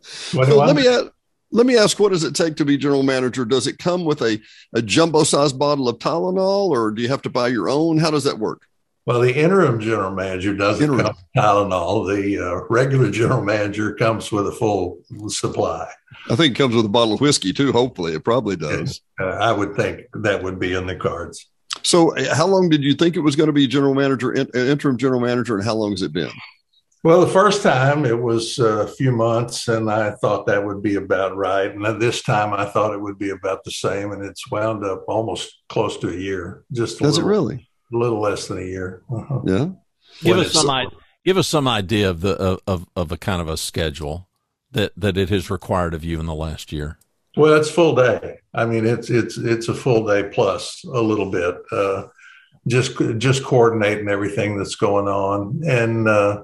[0.00, 1.06] so let me ask,
[1.52, 3.44] let me ask, what does it take to be general manager?
[3.44, 4.40] Does it come with a,
[4.74, 7.98] a jumbo sized bottle of Tylenol, or do you have to buy your own?
[7.98, 8.66] How does that work?
[9.04, 11.06] Well, the interim general manager doesn't interim.
[11.06, 12.14] come with Tylenol.
[12.14, 15.90] The uh, regular general manager comes with a full supply.
[16.30, 17.72] I think it comes with a bottle of whiskey too.
[17.72, 19.00] Hopefully, it probably does.
[19.20, 21.48] Uh, I would think that would be in the cards.
[21.82, 24.48] So, uh, how long did you think it was going to be general manager, in,
[24.54, 26.30] uh, interim general manager, and how long has it been?
[27.04, 30.94] Well, the first time it was a few months, and I thought that would be
[30.94, 31.74] about right.
[31.74, 35.04] And this time I thought it would be about the same, and it's wound up
[35.08, 36.62] almost close to a year.
[36.70, 37.28] Just does little.
[37.28, 37.68] it really?
[37.92, 39.02] A little less than a year.
[39.10, 39.40] Uh-huh.
[39.44, 39.68] Yeah.
[40.22, 40.98] Give us some idea.
[41.24, 44.28] Give us some idea of the of, of, of a kind of a schedule
[44.72, 46.98] that that it has required of you in the last year.
[47.36, 48.40] Well, it's full day.
[48.52, 51.56] I mean, it's it's it's a full day plus a little bit.
[51.70, 52.08] Uh,
[52.68, 56.42] just just coordinating everything that's going on, and uh,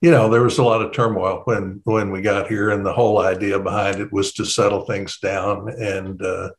[0.00, 2.92] you know, there was a lot of turmoil when when we got here, and the
[2.92, 6.50] whole idea behind it was to settle things down and uh,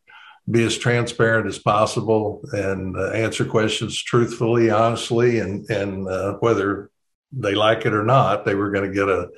[0.52, 6.90] be as transparent as possible and uh, answer questions truthfully, honestly, and and uh, whether
[7.32, 9.30] they like it or not, they were going to get a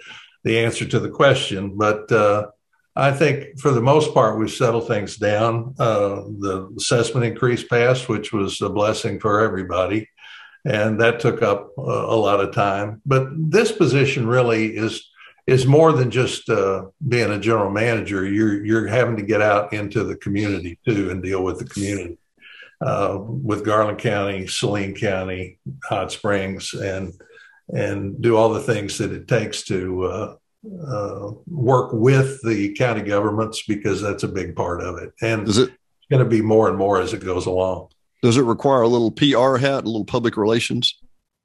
[0.44, 1.78] the answer to the question.
[1.78, 2.48] But uh,
[2.96, 5.76] I think for the most part, we've settled things down.
[5.80, 10.10] Uh, the assessment increase passed, which was a blessing for everybody,
[10.66, 13.02] and that took up a lot of time.
[13.06, 15.10] But this position really is
[15.46, 18.26] is more than just uh, being a general manager.
[18.26, 22.18] You're you're having to get out into the community too and deal with the community,
[22.82, 27.14] uh, with Garland County, Saline County, Hot Springs, and
[27.70, 30.36] and do all the things that it takes to uh,
[30.88, 35.14] uh work with the county governments because that's a big part of it.
[35.22, 35.72] And is it
[36.10, 37.90] going to be more and more as it goes along?
[38.22, 40.98] Does it require a little PR hat, a little public relations?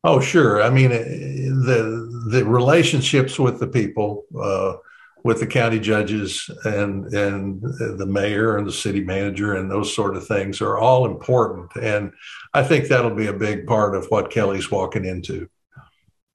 [0.04, 0.62] Oh, sure.
[0.62, 4.76] I mean, the the relationships with the people, uh,
[5.24, 10.16] with the county judges and and the mayor and the city manager and those sort
[10.16, 11.74] of things are all important.
[11.76, 12.12] And
[12.54, 15.48] I think that'll be a big part of what Kelly's walking into.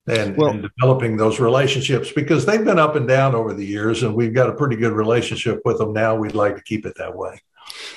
[0.06, 4.03] And, well, and, developing those relationships because they've been up and down over the years
[4.03, 6.94] and we've got a pretty good relationship with them now we'd like to keep it
[6.97, 7.40] that way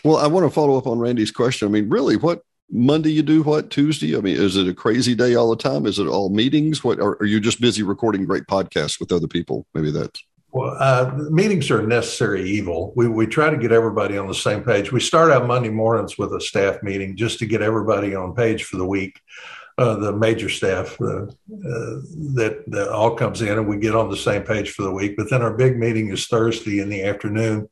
[0.05, 3.22] well i want to follow up on randy's question i mean really what Monday you
[3.22, 3.71] do what?
[3.71, 4.16] Tuesday?
[4.16, 5.87] I mean, is it a crazy day all the time?
[5.87, 6.82] Is it all meetings?
[6.82, 9.66] What are, are you just busy recording great podcasts with other people?
[9.72, 10.22] Maybe that's
[10.56, 12.94] well, uh, meetings are necessary evil.
[12.97, 14.91] We, we try to get everybody on the same page.
[14.91, 18.65] We start out Monday mornings with a staff meeting just to get everybody on page
[18.65, 19.21] for the week.
[19.76, 21.28] Uh, the major staff uh, uh,
[22.32, 25.15] that, that all comes in and we get on the same page for the week.
[25.19, 27.69] But then our big meeting is Thursday in the afternoon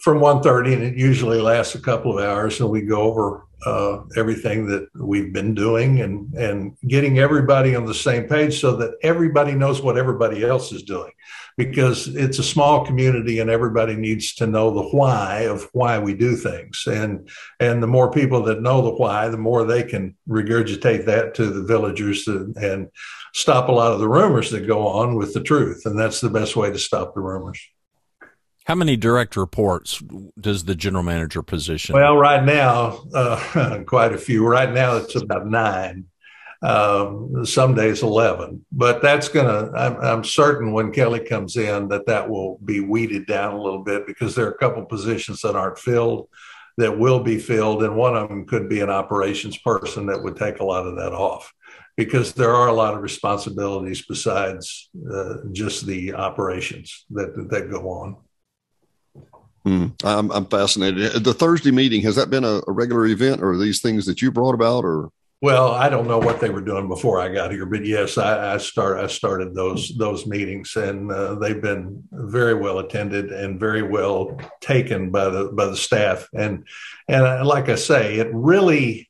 [0.00, 4.02] from 1.30 and it usually lasts a couple of hours and we go over uh,
[4.16, 8.96] everything that we've been doing and and getting everybody on the same page so that
[9.02, 11.12] everybody knows what everybody else is doing.
[11.56, 16.14] Because it's a small community and everybody needs to know the why of why we
[16.14, 16.84] do things.
[16.86, 17.28] And
[17.60, 21.46] and the more people that know the why the more they can regurgitate that to
[21.46, 22.88] the villagers and, and
[23.34, 25.86] stop a lot of the rumors that go on with the truth.
[25.86, 27.60] And that's the best way to stop the rumors
[28.64, 30.02] how many direct reports
[30.40, 31.94] does the general manager position?
[31.94, 34.46] Well, right now, uh, quite a few.
[34.46, 36.06] Right now, it's about nine.
[36.62, 38.64] Um, some days 11.
[38.72, 43.26] But that's going to, I'm certain when Kelly comes in that that will be weeded
[43.26, 46.30] down a little bit because there are a couple positions that aren't filled
[46.78, 47.82] that will be filled.
[47.82, 50.96] And one of them could be an operations person that would take a lot of
[50.96, 51.52] that off
[51.98, 57.90] because there are a lot of responsibilities besides uh, just the operations that, that go
[57.90, 58.16] on.
[59.66, 61.24] Mm, I'm, I'm fascinated.
[61.24, 64.30] The Thursday meeting has that been a, a regular event, or these things that you
[64.30, 65.10] brought about, or?
[65.40, 68.54] Well, I don't know what they were doing before I got here, but yes, I,
[68.54, 73.60] I start I started those those meetings, and uh, they've been very well attended and
[73.60, 76.28] very well taken by the by the staff.
[76.34, 76.64] And
[77.08, 79.08] and uh, like I say, it really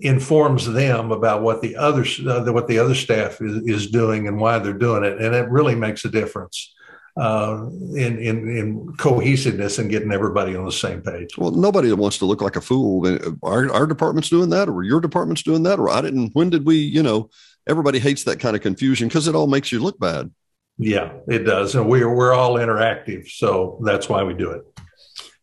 [0.00, 4.40] informs them about what the other uh, what the other staff is, is doing and
[4.40, 6.74] why they're doing it, and it really makes a difference
[7.16, 11.36] uh, in, in, in cohesiveness and getting everybody on the same page.
[11.38, 13.06] Well, nobody wants to look like a fool.
[13.42, 16.34] Our, our department's doing that, or your department's doing that, or I didn't.
[16.34, 16.76] When did we?
[16.76, 17.30] You know,
[17.66, 20.30] everybody hates that kind of confusion because it all makes you look bad.
[20.78, 24.62] Yeah, it does, and we're we're all interactive, so that's why we do it.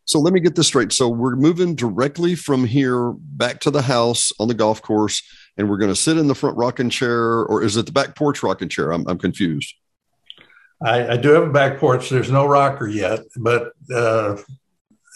[0.06, 0.92] So let me get this straight.
[0.92, 5.24] So we're moving directly from here back to the house on the golf course,
[5.58, 8.16] and we're going to sit in the front rocking chair, or is it the back
[8.16, 8.92] porch rocking chair?
[8.92, 9.74] I'm, I'm confused.
[10.84, 12.10] I, I, do have a back porch.
[12.10, 14.38] There's no rocker yet, but uh,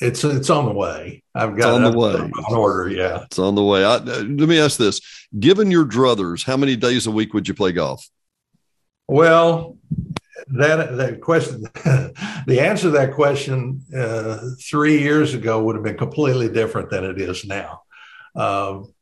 [0.01, 1.23] it's it's on the way.
[1.35, 2.13] I've got it's on the way.
[2.13, 3.23] On order, yeah.
[3.23, 3.83] It's on the way.
[3.83, 5.01] I, let me ask this:
[5.37, 8.07] Given your druthers, how many days a week would you play golf?
[9.07, 9.77] Well,
[10.47, 11.61] that that question,
[12.45, 17.03] the answer to that question uh, three years ago would have been completely different than
[17.03, 17.81] it is now.
[18.35, 18.93] Um,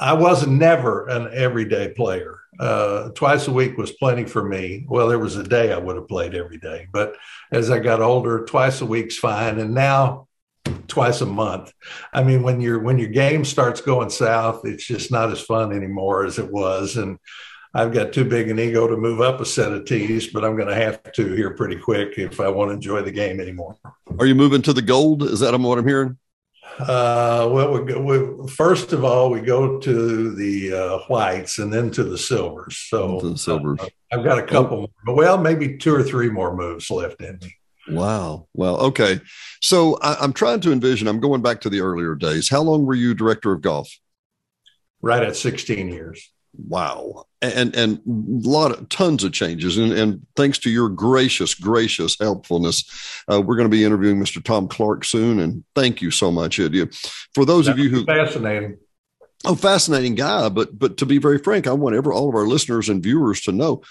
[0.00, 4.86] I was never an everyday player uh, twice a week was plenty for me.
[4.88, 7.16] Well, there was a day I would have played every day, but
[7.52, 9.58] as I got older, twice a week's fine.
[9.58, 10.28] And now
[10.88, 11.72] twice a month.
[12.12, 15.72] I mean, when your when your game starts going south, it's just not as fun
[15.72, 16.96] anymore as it was.
[16.96, 17.18] And
[17.74, 20.56] I've got too big an ego to move up a set of tees, but I'm
[20.56, 23.76] going to have to here pretty quick if I want to enjoy the game anymore.
[24.18, 25.24] Are you moving to the gold?
[25.24, 26.16] Is that what I'm hearing?
[26.78, 31.72] Uh, well, we, go, we, first of all, we go to the uh, whites and
[31.72, 32.76] then to the silvers.
[32.76, 33.78] So the silvers.
[33.80, 37.38] Uh, I've got a couple more, well, maybe two or three more moves left in
[37.40, 37.54] me.
[37.88, 38.48] Wow.
[38.54, 39.20] Well, okay.
[39.60, 42.48] So I, I'm trying to envision, I'm going back to the earlier days.
[42.48, 43.90] How long were you director of golf?
[45.00, 46.30] Right at 16 years
[46.68, 47.26] wow.
[47.42, 49.76] And and a lot of tons of changes.
[49.76, 52.84] And, and thanks to your gracious gracious helpfulness
[53.30, 56.58] uh, we're going to be interviewing mr tom clark soon and thank you so much
[56.58, 56.86] Eddie.
[57.34, 58.78] for those that of you who fascinating.
[59.44, 62.46] Oh fascinating guy but but to be very frank i want ever all of our
[62.46, 63.82] listeners and viewers to know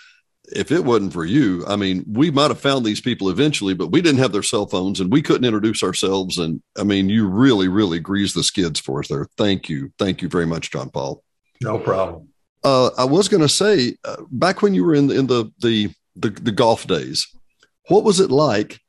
[0.54, 3.92] if it wasn't for you i mean we might have found these people eventually but
[3.92, 7.28] we didn't have their cell phones and we couldn't introduce ourselves and i mean you
[7.28, 9.28] really really greased the skids for us there.
[9.38, 9.92] Thank you.
[9.98, 11.24] Thank you very much john paul.
[11.62, 12.33] No problem
[12.64, 15.94] uh, I was going to say, uh, back when you were in in the, the
[16.16, 17.28] the the golf days,
[17.90, 18.80] what was it like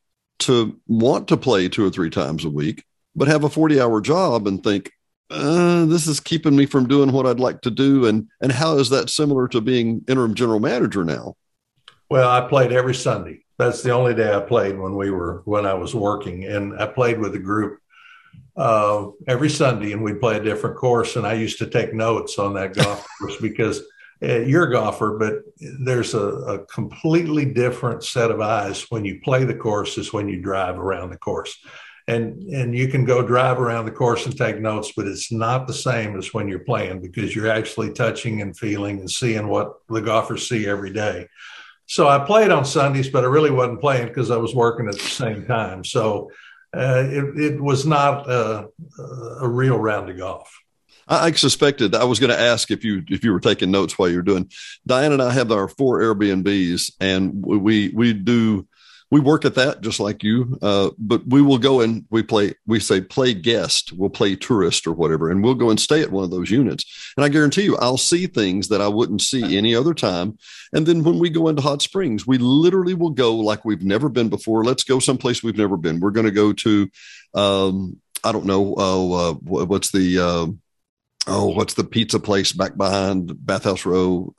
[0.41, 2.85] to want to play two or three times a week,
[3.17, 4.93] but have a forty hour job and think,
[5.31, 8.79] uh, this is keeping me from doing what I'd like to do, and and how
[8.79, 11.35] is that similar to being interim general manager now?
[12.11, 13.45] Well, I played every Sunday.
[13.59, 16.87] That's the only day I played when we were when I was working, and I
[16.87, 17.79] played with a group
[18.57, 21.17] uh, every Sunday, and we'd play a different course.
[21.17, 23.83] And I used to take notes on that golf course because
[24.23, 25.43] uh, you're a golfer, but
[25.81, 30.29] there's a, a, completely different set of eyes when you play the course as when
[30.29, 31.59] you drive around the course.
[32.07, 35.67] And and you can go drive around the course and take notes, but it's not
[35.67, 39.73] the same as when you're playing because you're actually touching and feeling and seeing what
[39.89, 41.27] the golfers see every day.
[41.87, 44.95] So I played on Sundays, but I really wasn't playing because I was working at
[44.95, 45.83] the same time.
[45.83, 46.31] So
[46.77, 48.69] uh, it, it, was not a,
[49.41, 50.53] a real round of golf.
[51.07, 54.09] I suspected I was going to ask if you if you were taking notes while
[54.09, 54.51] you're doing.
[54.87, 58.67] Diane and I have our four Airbnbs, and we we do
[59.11, 60.59] we work at that just like you.
[60.61, 64.87] Uh, but we will go and we play, we say play guest, we'll play tourist
[64.87, 67.13] or whatever, and we'll go and stay at one of those units.
[67.17, 70.39] And I guarantee you, I'll see things that I wouldn't see any other time.
[70.73, 74.09] And then when we go into hot springs, we literally will go like we've never
[74.09, 74.65] been before.
[74.65, 76.01] Let's go someplace we've never been.
[76.01, 76.91] We're going to go to,
[77.35, 80.47] um, I don't know, uh, uh, what's the, uh,
[81.27, 84.35] oh, what's the pizza place back behind Bathhouse Row?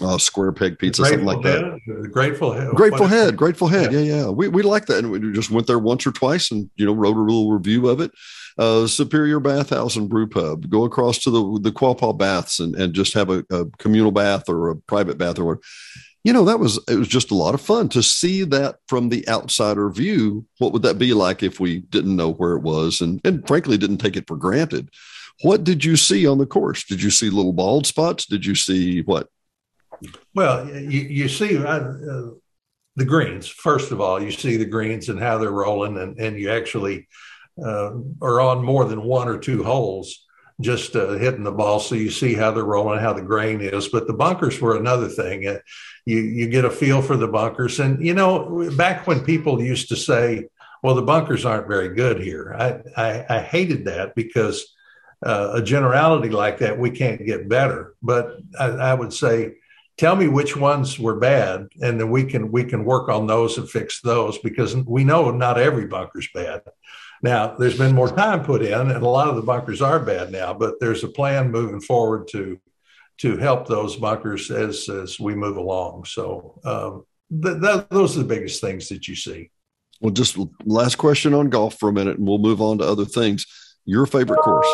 [0.00, 2.10] Uh, square peg pizza, something like head, that.
[2.10, 2.70] Grateful Head.
[2.70, 3.36] Grateful Head.
[3.36, 3.92] Grateful Head.
[3.92, 4.00] Yeah.
[4.00, 4.28] yeah, yeah.
[4.28, 6.92] We we like that, and we just went there once or twice, and you know
[6.92, 8.10] wrote a little review of it.
[8.58, 10.68] Uh, Superior Bathhouse and Brew Pub.
[10.68, 14.48] Go across to the the Quapaw Baths and and just have a, a communal bath
[14.48, 15.62] or a private bath or whatever.
[16.24, 19.10] You know that was it was just a lot of fun to see that from
[19.10, 20.46] the outsider view.
[20.58, 23.76] What would that be like if we didn't know where it was and and frankly
[23.76, 24.88] didn't take it for granted?
[25.42, 26.84] What did you see on the course?
[26.84, 28.26] Did you see little bald spots?
[28.26, 29.28] Did you see what
[30.34, 32.30] well, you, you see uh, uh,
[32.96, 36.38] the greens, first of all, you see the greens and how they're rolling, and, and
[36.38, 37.08] you actually
[37.64, 40.24] uh, are on more than one or two holes.
[40.60, 41.80] just uh, hitting the ball.
[41.80, 43.88] So you see how they're rolling, how the grain is.
[43.88, 45.46] But the bunkers were another thing.
[45.46, 45.58] Uh,
[46.06, 49.88] you you get a feel for the bunkers, and you know back when people used
[49.88, 50.46] to say,
[50.82, 54.74] "Well, the bunkers aren't very good here," I I, I hated that because
[55.24, 57.94] uh, a generality like that we can't get better.
[58.02, 59.54] But I, I would say
[59.96, 63.58] tell me which ones were bad and then we can we can work on those
[63.58, 66.62] and fix those because we know not every bunker's bad.
[67.22, 70.32] Now there's been more time put in and a lot of the bunkers are bad
[70.32, 72.60] now but there's a plan moving forward to
[73.18, 76.04] to help those bunkers as as we move along.
[76.04, 79.50] So um, th- th- those are the biggest things that you see.
[80.00, 83.04] Well just last question on golf for a minute and we'll move on to other
[83.04, 83.46] things.
[83.84, 84.68] Your favorite course.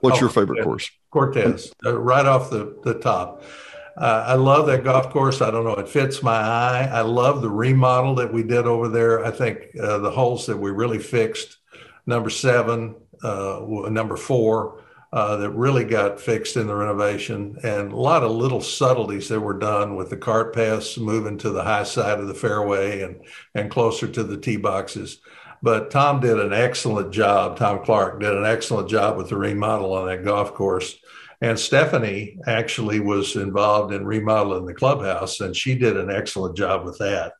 [0.00, 0.90] What's oh, your favorite course?
[1.10, 3.44] Cortez uh, right off the the top
[4.00, 5.42] uh, I love that golf course.
[5.42, 6.88] I don't know, it fits my eye.
[6.90, 9.24] I love the remodel that we did over there.
[9.24, 11.58] I think uh, the holes that we really fixed,
[12.06, 17.96] number seven, uh, number four, uh, that really got fixed in the renovation, and a
[17.96, 21.82] lot of little subtleties that were done with the cart paths moving to the high
[21.82, 23.20] side of the fairway and
[23.54, 25.18] and closer to the tee boxes.
[25.62, 27.58] But Tom did an excellent job.
[27.58, 30.96] Tom Clark did an excellent job with the remodel on that golf course.
[31.40, 36.84] And Stephanie actually was involved in remodeling the clubhouse, and she did an excellent job
[36.84, 37.32] with that.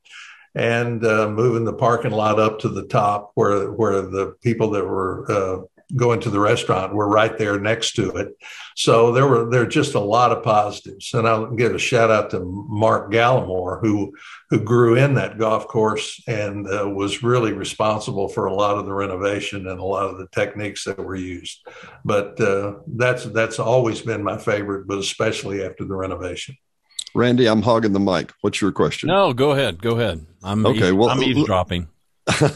[0.55, 4.85] And uh, moving the parking lot up to the top, where where the people that
[4.85, 8.37] were uh, going to the restaurant We're right there next to it.
[8.77, 11.13] So there were there were just a lot of positives.
[11.15, 14.13] And I'll give a shout out to Mark Gallimore, who
[14.51, 18.87] who grew in that golf course and uh, was really responsible for a lot of
[18.87, 21.67] the renovation and a lot of the techniques that were used.
[22.05, 26.57] But uh, that's that's always been my favorite, but especially after the renovation.
[27.15, 28.33] Randy, I'm hogging the mic.
[28.41, 29.09] What's your question?
[29.09, 29.83] No, go ahead.
[29.83, 30.25] Go ahead.
[30.43, 30.93] I'm okay.
[30.93, 31.89] well, I'm eavesdropping.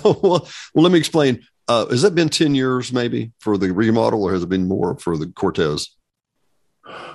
[0.04, 1.44] well, well, let me explain.
[1.66, 4.99] Uh, has that been 10 years maybe for the remodel or has it been more
[4.99, 5.97] for the Cortez?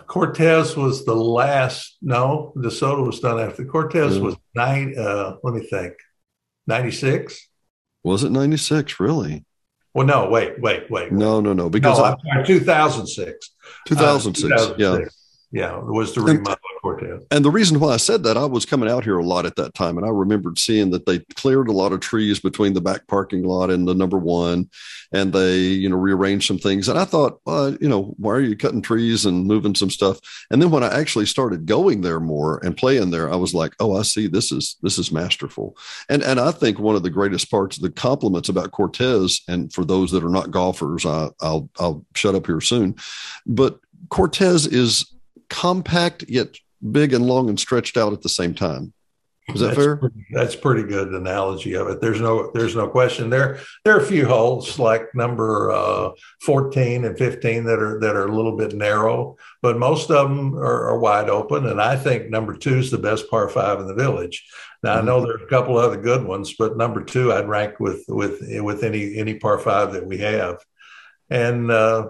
[0.07, 1.97] Cortez was the last.
[2.01, 3.63] No, DeSoto was done after.
[3.65, 4.23] Cortez yeah.
[4.23, 4.95] was nine.
[4.97, 5.93] Uh, let me think.
[6.65, 7.47] 96?
[8.03, 8.99] Was it 96?
[8.99, 9.45] Really?
[9.93, 11.11] Well, no, wait, wait, wait.
[11.11, 11.69] No, no, no.
[11.69, 13.49] Because no, I, 2006.
[13.87, 14.51] 2006.
[14.51, 14.79] Uh, 2006.
[14.79, 15.09] Yeah.
[15.51, 15.77] Yeah.
[15.79, 17.25] It was the remodel Cortez.
[17.31, 19.55] And the reason why I said that, I was coming out here a lot at
[19.57, 22.81] that time, and I remembered seeing that they cleared a lot of trees between the
[22.81, 24.69] back parking lot and the number one,
[25.11, 26.87] and they, you know, rearranged some things.
[26.87, 30.19] And I thought, well, you know, why are you cutting trees and moving some stuff?
[30.51, 33.73] And then when I actually started going there more and playing there, I was like,
[33.79, 35.77] oh, I see, this is this is masterful.
[36.09, 39.83] And and I think one of the greatest parts, the compliments about Cortez, and for
[39.83, 42.95] those that are not golfers, I, I'll I'll shut up here soon,
[43.45, 43.79] but
[44.09, 45.13] Cortez is
[45.49, 46.57] compact yet
[46.91, 48.93] big and long and stretched out at the same time.
[49.53, 49.95] Is that that's fair?
[49.97, 52.01] Pretty, that's pretty good analogy of it.
[52.01, 53.29] There's no there's no question.
[53.29, 58.15] There there are a few holes like number uh, 14 and 15 that are that
[58.15, 61.65] are a little bit narrow, but most of them are, are wide open.
[61.65, 64.47] And I think number two is the best par five in the village.
[64.83, 65.01] Now mm-hmm.
[65.01, 68.41] I know there's a couple other good ones, but number two I'd rank with with
[68.61, 70.57] with any any par five that we have.
[71.29, 72.09] And uh,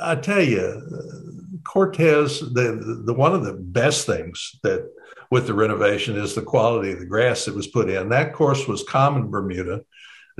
[0.00, 1.25] I tell you,
[1.66, 4.88] Cortez, the, the one of the best things that
[5.30, 8.08] with the renovation is the quality of the grass that was put in.
[8.08, 9.84] That course was common Bermuda,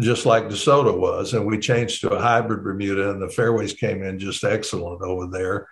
[0.01, 4.03] just like DeSoto was, and we changed to a hybrid Bermuda, and the fairways came
[4.03, 5.69] in just excellent over there.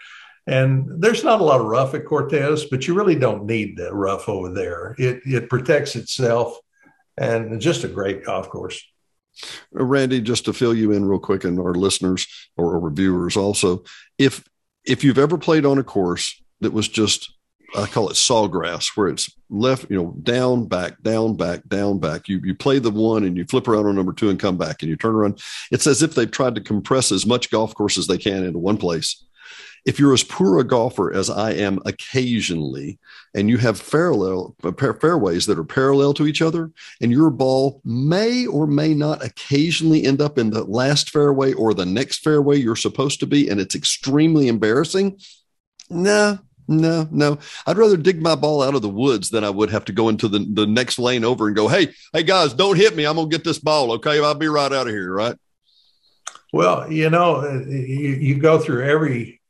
[0.47, 3.95] And there's not a lot of rough at Cortez, but you really don't need that
[3.95, 4.95] rough over there.
[4.99, 6.59] It it protects itself,
[7.17, 8.83] and just a great golf course.
[9.73, 13.85] Randy, just to fill you in real quick, and our listeners or reviewers also,
[14.19, 14.45] if
[14.85, 17.35] if you've ever played on a course that was just
[17.77, 22.29] I call it sawgrass, where it's left, you know, down, back, down, back, down, back.
[22.29, 24.83] You you play the one and you flip around on number two and come back
[24.83, 25.43] and you turn around.
[25.73, 28.61] It's as if they've tried to compress as much golf course as they can into
[28.61, 29.25] one place.
[29.85, 32.99] If you're as poor a golfer as I am occasionally,
[33.35, 34.57] and you have parallel
[35.01, 36.71] fairways that are parallel to each other,
[37.03, 41.75] and your ball may or may not occasionally end up in the last fairway or
[41.75, 45.19] the next fairway you're supposed to be, and it's extremely embarrassing.
[45.91, 47.39] Nah, no, no.
[47.67, 50.09] I'd rather dig my ball out of the woods than I would have to go
[50.09, 53.05] into the, the next lane over and go, hey, hey guys, don't hit me.
[53.05, 53.93] I'm gonna get this ball.
[53.93, 54.23] Okay.
[54.23, 55.37] I'll be right out of here, right?
[56.53, 59.41] Well, you know, you, you go through every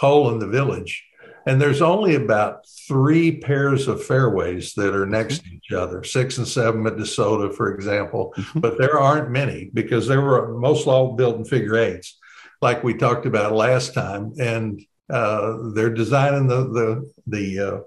[0.00, 1.04] hole in the village.
[1.46, 6.38] And there's only about three pairs of fairways that are next to each other, six
[6.38, 8.32] and seven at DeSoto, for example.
[8.36, 8.60] Mm-hmm.
[8.60, 12.18] But there aren't many because they were most all built in figure eights,
[12.60, 14.32] like we talked about last time.
[14.38, 17.80] And uh, they're designing the the the uh,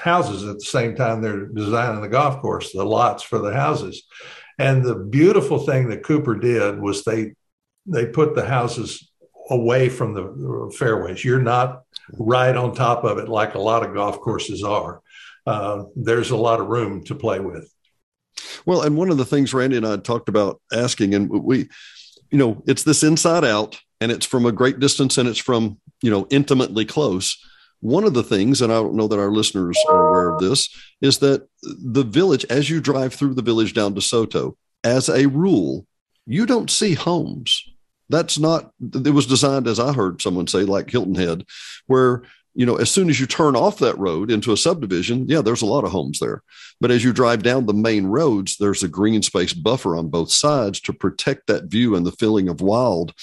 [0.00, 4.04] houses at the same time they're designing the golf course, the lots for the houses.
[4.58, 7.34] And the beautiful thing that Cooper did was they
[7.86, 9.07] they put the houses
[9.50, 11.24] away from the fairways.
[11.24, 15.00] You're not right on top of it like a lot of golf courses are.
[15.46, 17.72] Uh, there's a lot of room to play with.
[18.66, 21.68] Well, and one of the things Randy and I talked about asking, and we,
[22.30, 25.80] you know, it's this inside out, and it's from a great distance, and it's from
[26.02, 27.36] you know intimately close.
[27.80, 30.68] One of the things, and I don't know that our listeners are aware of this,
[31.00, 35.86] is that the village, as you drive through the village down DeSoto, as a rule,
[36.26, 37.62] you don't see homes.
[38.08, 41.44] That's not, it was designed, as I heard someone say, like Hilton Head,
[41.86, 42.22] where
[42.58, 45.62] you know, as soon as you turn off that road into a subdivision, yeah, there's
[45.62, 46.42] a lot of homes there.
[46.80, 50.32] But as you drive down the main roads, there's a green space buffer on both
[50.32, 53.14] sides to protect that view and the feeling of wild.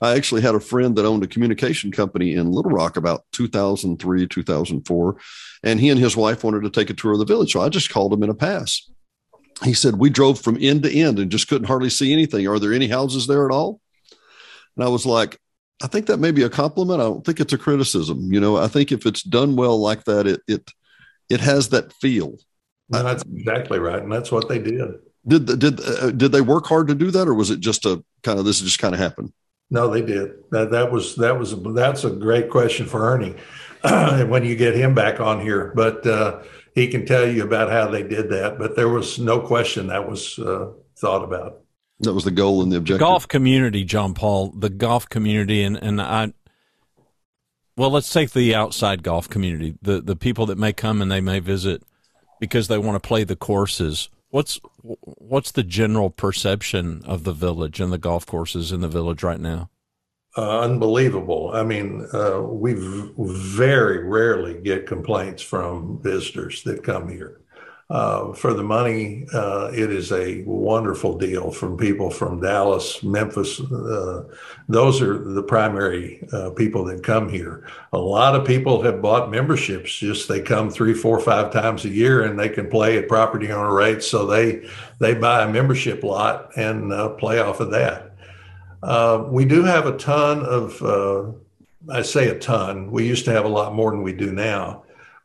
[0.00, 4.28] I actually had a friend that owned a communication company in Little Rock about 2003,
[4.28, 5.16] 2004,
[5.64, 7.50] and he and his wife wanted to take a tour of the village.
[7.50, 8.88] So I just called him in a pass.
[9.64, 12.46] He said, We drove from end to end and just couldn't hardly see anything.
[12.46, 13.80] Are there any houses there at all?
[14.76, 15.38] And I was like,
[15.82, 17.00] I think that may be a compliment.
[17.00, 18.32] I don't think it's a criticism.
[18.32, 20.70] You know, I think if it's done well like that, it it
[21.28, 22.36] it has that feel.
[22.88, 24.90] No, that's exactly right, and that's what they did.
[25.26, 28.04] Did did uh, did they work hard to do that, or was it just a
[28.22, 29.32] kind of this just kind of happened?
[29.70, 30.32] No, they did.
[30.50, 33.34] That that was that was that's a great question for Ernie
[34.28, 35.72] when you get him back on here.
[35.74, 36.42] But uh,
[36.74, 38.58] he can tell you about how they did that.
[38.58, 41.60] But there was no question that was uh, thought about.
[42.00, 42.98] That was the goal and the objective.
[42.98, 46.32] The golf community, John Paul, the golf community, and, and I,
[47.76, 51.20] well, let's take the outside golf community, the, the people that may come and they
[51.20, 51.82] may visit
[52.40, 54.08] because they want to play the courses.
[54.30, 59.22] What's what's the general perception of the village and the golf courses in the village
[59.22, 59.70] right now?
[60.36, 61.52] Uh, unbelievable.
[61.54, 62.74] I mean, uh, we
[63.16, 67.43] very rarely get complaints from visitors that come here
[67.90, 73.60] uh, for the money, uh, it is a wonderful deal from people from Dallas, Memphis.
[73.60, 74.24] Uh,
[74.68, 77.68] those are the primary uh, people that come here.
[77.92, 79.94] A lot of people have bought memberships.
[79.94, 83.52] Just they come three, four, five times a year, and they can play at property
[83.52, 84.06] owner rates.
[84.06, 84.66] So they
[84.98, 88.12] they buy a membership lot and uh, play off of that.
[89.30, 91.36] We do have a ton of.
[91.92, 92.90] I say a ton.
[92.90, 94.83] We used to have a lot more than we do now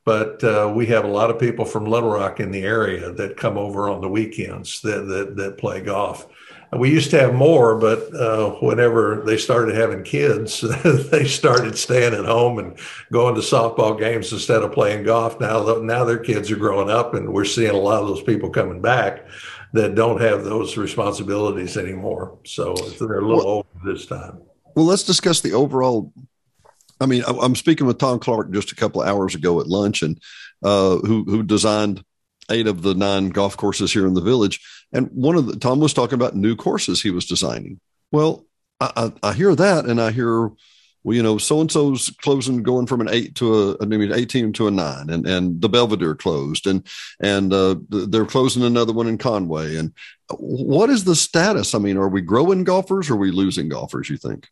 [0.10, 3.38] but uh, we have a lot of people from Little Rock in the area that
[3.38, 6.28] come over on the weekends that that, that play golf.
[6.76, 10.62] We used to have more, but uh, whenever they started having kids,
[11.12, 12.80] they started staying at home and
[13.12, 15.40] going to softball games instead of playing golf.
[15.40, 18.50] Now, now their kids are growing up, and we're seeing a lot of those people
[18.50, 19.28] coming back
[19.74, 22.40] that don't have those responsibilities anymore.
[22.46, 24.42] So they're a little well, older this time.
[24.76, 26.12] Well, let's discuss the overall
[27.00, 30.20] I mean, I'm speaking with Tom Clark just a couple hours ago at lunch, and
[30.64, 32.04] uh, who who designed
[32.52, 34.60] eight of the nine golf courses here in the village.
[34.92, 37.80] And one of the Tom was talking about new courses he was designing.
[38.12, 38.46] Well,
[38.80, 40.50] I, I, I hear that, and I hear,
[41.04, 44.12] well, you know, so and so's closing, going from an eight to a, I mean,
[44.12, 46.86] eighteen to a nine, and and the Belvedere closed, and
[47.22, 49.78] and uh, they're closing another one in Conway.
[49.78, 49.94] And
[50.38, 51.74] what is the status?
[51.74, 53.10] I mean, are we growing golfers?
[53.10, 54.10] or Are we losing golfers?
[54.10, 54.50] You think?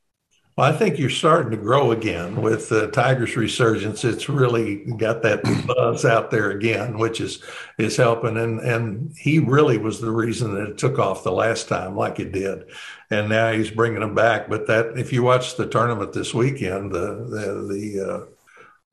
[0.57, 4.03] Well, I think you're starting to grow again with the Tigers resurgence.
[4.03, 7.43] It's really got that buzz out there again, which is
[7.77, 8.37] is helping.
[8.37, 12.19] And and he really was the reason that it took off the last time, like
[12.19, 12.63] it did.
[13.11, 14.49] And now he's bringing them back.
[14.49, 18.27] But that, if you watch the tournament this weekend, the the the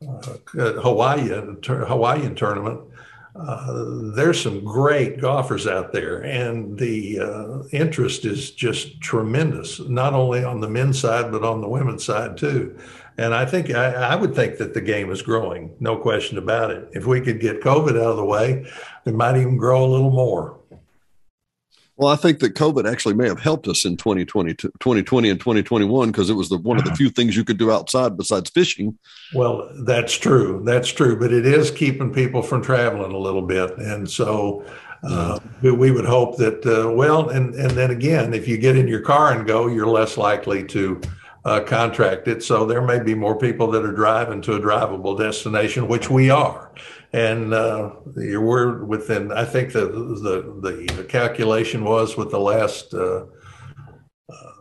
[0.03, 0.13] uh,
[0.61, 2.81] uh, Hawaiian Hawaiian tournament,
[3.35, 10.15] uh, there's some great golfers out there, and the uh, interest is just tremendous, not
[10.15, 12.79] only on the men's side, but on the women's side too.
[13.19, 16.71] And I think I, I, would think that the game is growing, no question about
[16.71, 16.89] it.
[16.93, 18.67] If we could get COVID out of the way,
[19.05, 20.59] it might even grow a little more.
[21.97, 26.11] Well, I think that COVID actually may have helped us in 2020, 2020 and 2021
[26.11, 28.99] because it was the one of the few things you could do outside besides fishing.
[29.33, 30.63] Well, that's true.
[30.65, 31.17] That's true.
[31.17, 33.79] But it is keeping people from traveling a little bit.
[33.79, 34.65] And so
[35.05, 38.89] uh, we would hope that, uh, well, and, and then again, if you get in
[38.89, 41.01] your car and go, you're less likely to
[41.45, 42.43] uh, contract it.
[42.43, 46.29] So there may be more people that are driving to a drivable destination, which we
[46.31, 46.73] are
[47.15, 49.31] and uh, we're within.
[49.31, 53.27] I think the the the calculation was with the last uh,
[54.29, 54.53] uh,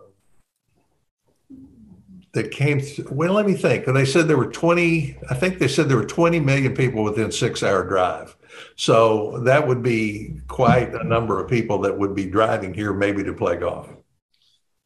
[2.33, 2.79] that came.
[2.79, 3.87] Th- well, let me think.
[3.87, 5.17] They said there were twenty.
[5.31, 8.37] I think they said there were twenty million people within six hour drive.
[8.75, 13.23] So that would be quite a number of people that would be driving here, maybe
[13.23, 13.89] to play golf.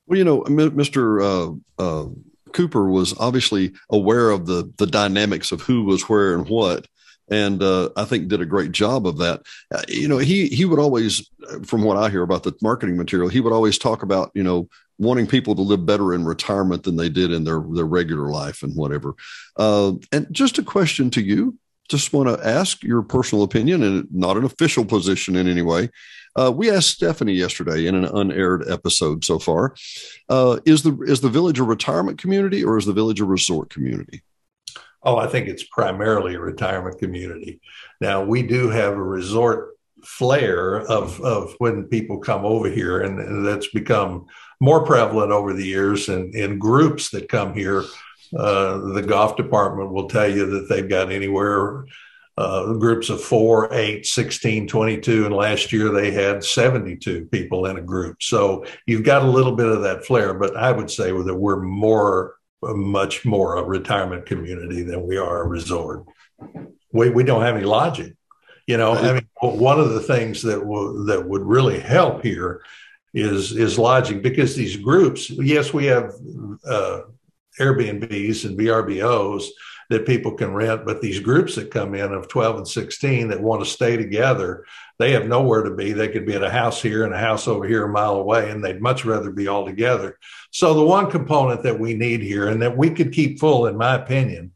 [0.05, 2.05] Well, you know, Mister uh, uh,
[2.53, 6.87] Cooper was obviously aware of the the dynamics of who was where and what
[7.29, 9.41] and uh, I think did a great job of that.
[9.73, 11.29] Uh, you know, he he would always,
[11.65, 14.69] from what I hear about the marketing material, he would always talk about you know
[14.99, 18.63] wanting people to live better in retirement than they did in their their regular life
[18.63, 19.15] and whatever.
[19.57, 21.57] Uh, and just a question to you,
[21.89, 25.89] just want to ask your personal opinion and not an official position in any way.
[26.35, 29.75] Uh, we asked Stephanie yesterday in an unaired episode so far:
[30.29, 33.69] uh, is the is the village a retirement community or is the village a resort
[33.69, 34.21] community?
[35.03, 37.61] Oh, I think it's primarily a retirement community.
[38.01, 43.45] Now we do have a resort flair of of when people come over here, and
[43.45, 44.25] that's become
[44.59, 46.09] more prevalent over the years.
[46.09, 47.83] And in groups that come here,
[48.37, 51.85] uh, the golf department will tell you that they've got anywhere
[52.37, 55.25] uh, groups of four, eight, 16, 22.
[55.25, 58.21] And last year they had 72 people in a group.
[58.21, 61.61] So you've got a little bit of that flair, but I would say that we're
[61.61, 66.05] more, much more a retirement community than we are a resort.
[66.91, 68.15] We, we don't have any lodging.
[68.65, 72.61] You know, I mean, one of the things that w- that would really help here
[73.13, 75.29] is is lodging because these groups.
[75.29, 76.11] Yes, we have
[76.65, 77.01] uh,
[77.59, 79.47] Airbnbs and VRBOs,
[79.89, 80.85] that people can rent.
[80.85, 84.65] But these groups that come in of 12 and 16 that want to stay together,
[84.99, 85.93] they have nowhere to be.
[85.93, 88.49] They could be at a house here and a house over here a mile away,
[88.49, 90.17] and they'd much rather be all together.
[90.51, 93.77] So the one component that we need here and that we could keep full, in
[93.77, 94.53] my opinion,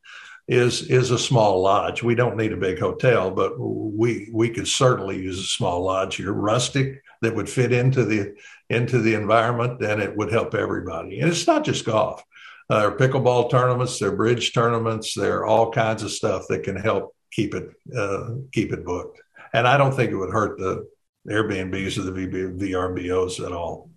[0.47, 2.03] is is a small lodge.
[2.03, 6.15] We don't need a big hotel, but we we could certainly use a small lodge
[6.15, 8.35] here, rustic that would fit into the
[8.69, 11.19] into the environment, and it would help everybody.
[11.19, 12.23] And it's not just golf
[12.71, 16.77] uh, pickleball tournaments, there are bridge tournaments, there are all kinds of stuff that can
[16.77, 19.21] help keep it uh, keep it booked.
[19.53, 20.87] And I don't think it would hurt the
[21.27, 23.91] Airbnbs or the VRBOs at all.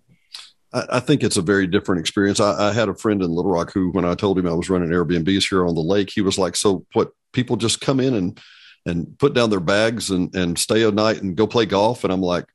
[0.73, 2.41] I think it's a very different experience.
[2.41, 4.69] I, I, had a friend in Little Rock who, when I told him I was
[4.69, 7.11] running Airbnbs here on the lake, he was like, "So what?
[7.31, 8.41] People just come in and
[8.85, 12.11] and put down their bags and and stay a night and go play golf?" And
[12.11, 12.45] I'm like,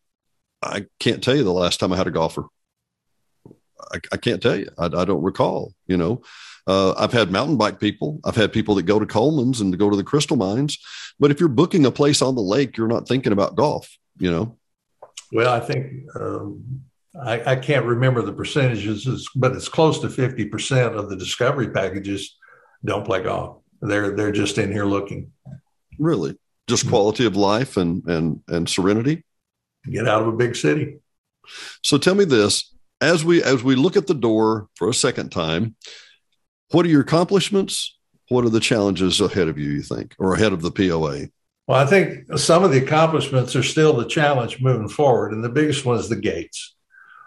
[0.60, 2.44] "I can't tell you the last time I had a golfer."
[3.90, 4.68] I, I can't tell you.
[4.76, 5.72] I, I, don't recall.
[5.86, 6.20] You know,
[6.66, 8.20] uh, I've had mountain bike people.
[8.24, 10.78] I've had people that go to Coleman's and to go to the crystal mines.
[11.18, 13.96] But if you're booking a place on the lake, you're not thinking about golf.
[14.18, 14.58] You know.
[15.32, 16.82] Well, I think um,
[17.18, 21.70] I, I, can't remember the percentages, but it's close to fifty percent of the discovery
[21.70, 22.36] packages
[22.84, 23.62] don't play golf.
[23.80, 25.32] They're they're just in here looking.
[25.98, 26.36] Really,
[26.68, 26.90] just mm-hmm.
[26.90, 29.24] quality of life and and and serenity.
[29.90, 30.98] Get out of a big city.
[31.82, 35.30] So tell me this: as we as we look at the door for a second
[35.30, 35.76] time,
[36.70, 37.96] what are your accomplishments?
[38.28, 39.70] What are the challenges ahead of you?
[39.70, 41.28] You think, or ahead of the POA?
[41.66, 45.48] Well, I think some of the accomplishments are still the challenge moving forward, and the
[45.48, 46.74] biggest one is the gates.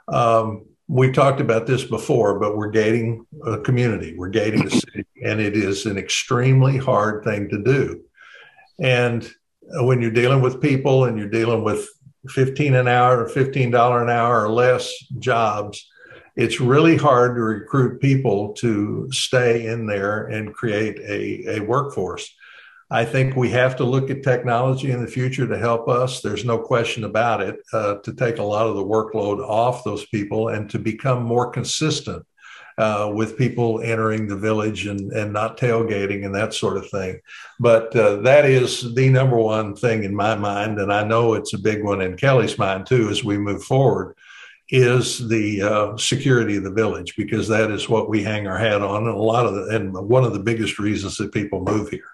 [0.08, 5.06] Um, we talked about this before, but we're gating a community, we're gating a city,
[5.24, 8.02] and it is an extremely hard thing to do.
[8.80, 9.30] And
[9.62, 11.88] when you're dealing with people and you're dealing with
[12.30, 15.90] 15 an hour or $15 an hour or less jobs,
[16.36, 22.34] it's really hard to recruit people to stay in there and create a, a workforce.
[22.90, 26.22] I think we have to look at technology in the future to help us.
[26.22, 30.06] There's no question about it, uh, to take a lot of the workload off those
[30.08, 32.24] people and to become more consistent
[32.78, 37.20] uh, with people entering the village and, and not tailgating and that sort of thing.
[37.60, 41.54] But uh, that is the number one thing in my mind, and I know it's
[41.54, 44.16] a big one in Kelly's mind too as we move forward.
[44.70, 48.82] Is the uh, security of the village because that is what we hang our hat
[48.82, 51.90] on, and a lot of the and one of the biggest reasons that people move
[51.90, 52.10] here.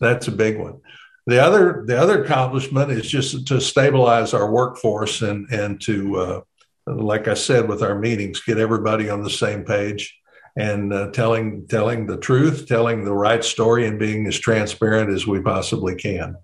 [0.00, 0.80] That's a big one.
[1.26, 6.40] The other the other accomplishment is just to stabilize our workforce and and to uh,
[6.86, 10.19] like I said with our meetings, get everybody on the same page
[10.56, 15.26] and uh, telling telling the truth, telling the right story, and being as transparent as
[15.26, 16.36] we possibly can.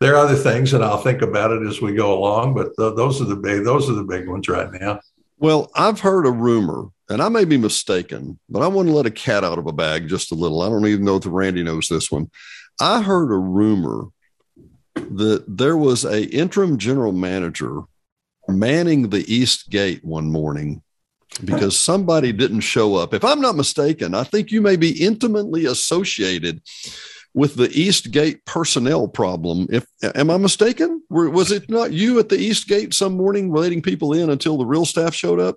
[0.00, 2.54] There are other things, and I'll think about it as we go along.
[2.54, 5.00] But th- those are the big those are the big ones right now.
[5.38, 9.06] Well, I've heard a rumor, and I may be mistaken, but I want to let
[9.06, 10.62] a cat out of a bag just a little.
[10.62, 12.30] I don't even know if Randy knows this one.
[12.80, 14.08] I heard a rumor
[14.94, 17.82] that there was a interim general manager
[18.48, 20.82] manning the east gate one morning
[21.44, 23.14] because somebody didn't show up.
[23.14, 26.62] If I'm not mistaken, I think you may be intimately associated
[27.32, 29.68] with the East Gate personnel problem.
[29.70, 31.02] If am I mistaken?
[31.08, 34.66] Was it not you at the East Gate some morning letting people in until the
[34.66, 35.56] real staff showed up?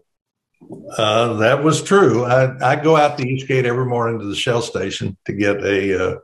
[0.98, 2.24] Uh, that was true.
[2.24, 5.58] I, I go out the East Gate every morning to the Shell station to get
[5.62, 6.18] a, uh,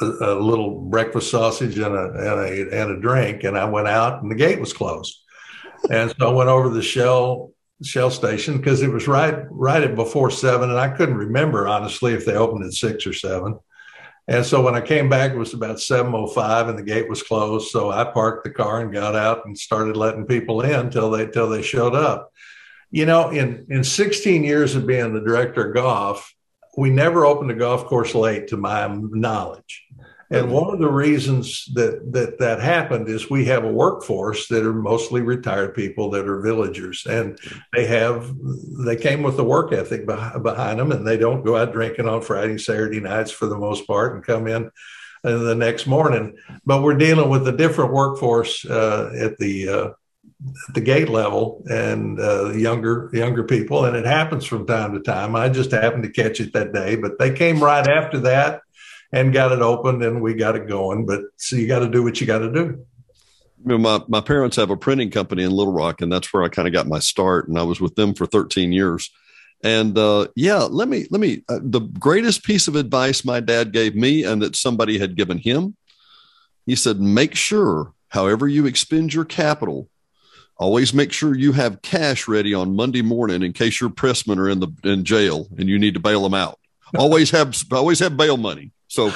[0.00, 3.86] a, a, little breakfast sausage and a, and a and a drink, and I went
[3.86, 5.20] out and the gate was closed
[5.88, 9.82] and so I went over to the Shell Shell station because it was right right
[9.82, 13.58] at before seven, and I couldn't remember honestly if they opened at six or seven.
[14.28, 17.70] And so when I came back, it was about 7:05, and the gate was closed.
[17.70, 21.26] So I parked the car and got out and started letting people in till they
[21.26, 22.32] till they showed up.
[22.90, 26.32] You know, in in 16 years of being the director of golf,
[26.76, 29.84] we never opened a golf course late, to my knowledge.
[30.32, 34.64] And one of the reasons that, that that happened is we have a workforce that
[34.64, 37.36] are mostly retired people that are villagers, and
[37.74, 38.32] they have
[38.86, 42.22] they came with a work ethic behind them, and they don't go out drinking on
[42.22, 44.70] Friday, Saturday nights for the most part, and come in
[45.24, 46.36] uh, the next morning.
[46.64, 49.88] But we're dealing with a different workforce uh, at the uh,
[50.68, 55.00] at the gate level and uh, younger younger people, and it happens from time to
[55.00, 55.34] time.
[55.34, 58.60] I just happened to catch it that day, but they came right after that
[59.12, 61.06] and got it opened and we got it going.
[61.06, 62.84] But so you got to do what you got to do.
[63.62, 66.42] You know, my, my parents have a printing company in Little Rock, and that's where
[66.42, 67.48] I kind of got my start.
[67.48, 69.10] And I was with them for 13 years.
[69.62, 71.42] And uh, yeah, let me let me.
[71.48, 75.36] Uh, the greatest piece of advice my dad gave me, and that somebody had given
[75.36, 75.76] him,
[76.64, 79.90] he said, make sure, however you expend your capital,
[80.56, 84.48] always make sure you have cash ready on Monday morning in case your pressmen are
[84.48, 86.58] in the in jail and you need to bail them out.
[86.96, 88.72] always have always have bail money.
[88.90, 89.12] So,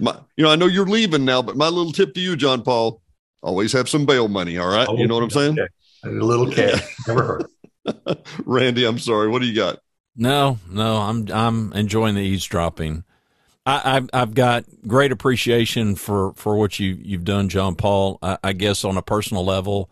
[0.00, 2.62] my, you know, I know you're leaving now, but my little tip to you, John
[2.62, 3.00] Paul,
[3.40, 4.58] always have some bail money.
[4.58, 5.58] All right, oh, you know what I'm saying?
[5.58, 5.68] Okay.
[6.04, 7.50] A little cash, never hurt.
[8.44, 9.28] Randy, I'm sorry.
[9.28, 9.78] What do you got?
[10.16, 13.04] No, no, I'm I'm enjoying the eavesdropping.
[13.64, 18.18] I, I've I've got great appreciation for for what you you've done, John Paul.
[18.22, 19.88] I, I guess on a personal level,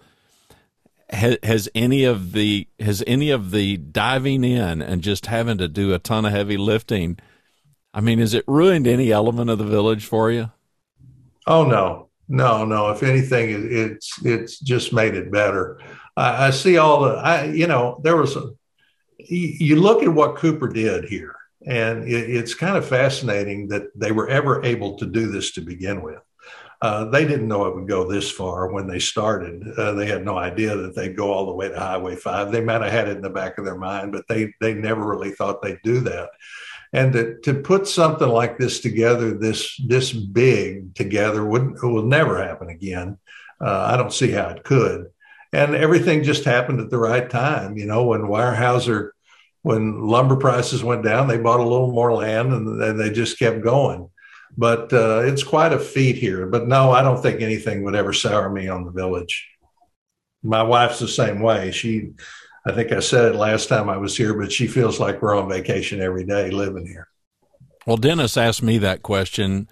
[1.08, 5.68] has, has any of the has any of the diving in and just having to
[5.68, 7.18] do a ton of heavy lifting
[7.92, 10.50] I mean, has it ruined any element of the village for you?
[11.46, 12.90] Oh no, no, no.
[12.90, 15.80] If anything, it, it's it's just made it better.
[16.16, 17.10] I, I see all the.
[17.14, 18.50] I you know there was a.
[19.18, 21.34] You look at what Cooper did here,
[21.66, 25.60] and it, it's kind of fascinating that they were ever able to do this to
[25.60, 26.20] begin with.
[26.82, 29.62] Uh, they didn't know it would go this far when they started.
[29.76, 32.50] Uh, they had no idea that they'd go all the way to Highway Five.
[32.52, 35.04] They might have had it in the back of their mind, but they they never
[35.04, 36.30] really thought they'd do that
[36.92, 42.42] and to, to put something like this together this this big together would will never
[42.42, 43.18] happen again.
[43.60, 45.06] Uh, i don't see how it could.
[45.52, 49.10] And everything just happened at the right time you know when weyerhaeuser
[49.62, 53.38] when lumber prices went down they bought a little more land and then they just
[53.38, 54.08] kept going.
[54.56, 56.46] But uh, it's quite a feat here.
[56.46, 59.48] But no i don't think anything would ever sour me on the village.
[60.42, 61.70] My wife's the same way.
[61.70, 62.12] She
[62.66, 65.36] I think I said it last time I was here, but she feels like we're
[65.36, 67.08] on vacation every day living here.
[67.86, 69.68] Well, Dennis asked me that question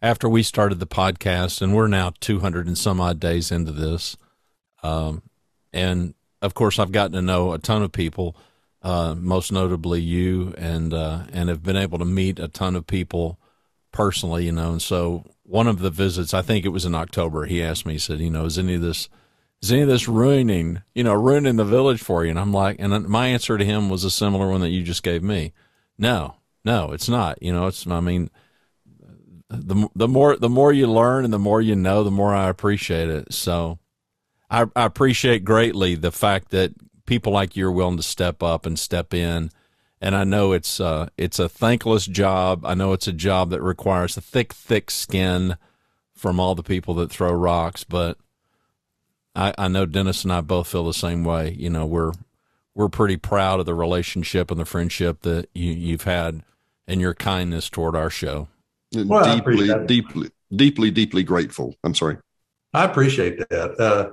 [0.00, 4.16] after we started the podcast, and we're now 200 and some odd days into this.
[4.82, 5.22] Um,
[5.72, 8.34] and of course, I've gotten to know a ton of people,
[8.82, 12.86] uh, most notably you, and uh, and have been able to meet a ton of
[12.86, 13.38] people
[13.92, 14.72] personally, you know.
[14.72, 17.94] And so, one of the visits, I think it was in October, he asked me,
[17.94, 19.10] he said, you know, is any of this
[19.62, 22.30] is any of this ruining, you know, ruining the village for you?
[22.30, 25.02] And I'm like, and my answer to him was a similar one that you just
[25.02, 25.52] gave me.
[25.98, 27.42] No, no, it's not.
[27.42, 28.30] You know, it's, I mean,
[29.48, 32.48] the, the more, the more you learn and the more you know, the more I
[32.48, 33.34] appreciate it.
[33.34, 33.78] So
[34.48, 36.72] I, I appreciate greatly the fact that
[37.04, 39.50] people like you are willing to step up and step in.
[40.00, 42.64] And I know it's, uh, it's a thankless job.
[42.64, 45.58] I know it's a job that requires a thick, thick skin
[46.14, 48.16] from all the people that throw rocks, but
[49.34, 51.54] I, I know Dennis and I both feel the same way.
[51.58, 52.12] You know, we're
[52.74, 56.42] we're pretty proud of the relationship and the friendship that you, you've had
[56.86, 58.48] and your kindness toward our show.
[58.94, 61.76] Well, deeply, deeply, deeply, deeply grateful.
[61.84, 62.18] I'm sorry.
[62.72, 63.80] I appreciate that.
[63.80, 64.10] Uh,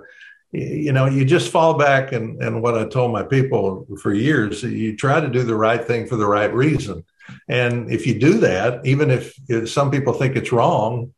[0.51, 4.63] you know, you just fall back and, and what I told my people for years,
[4.63, 7.03] you try to do the right thing for the right reason.
[7.49, 11.13] And if you do that, even if, if some people think it's wrong,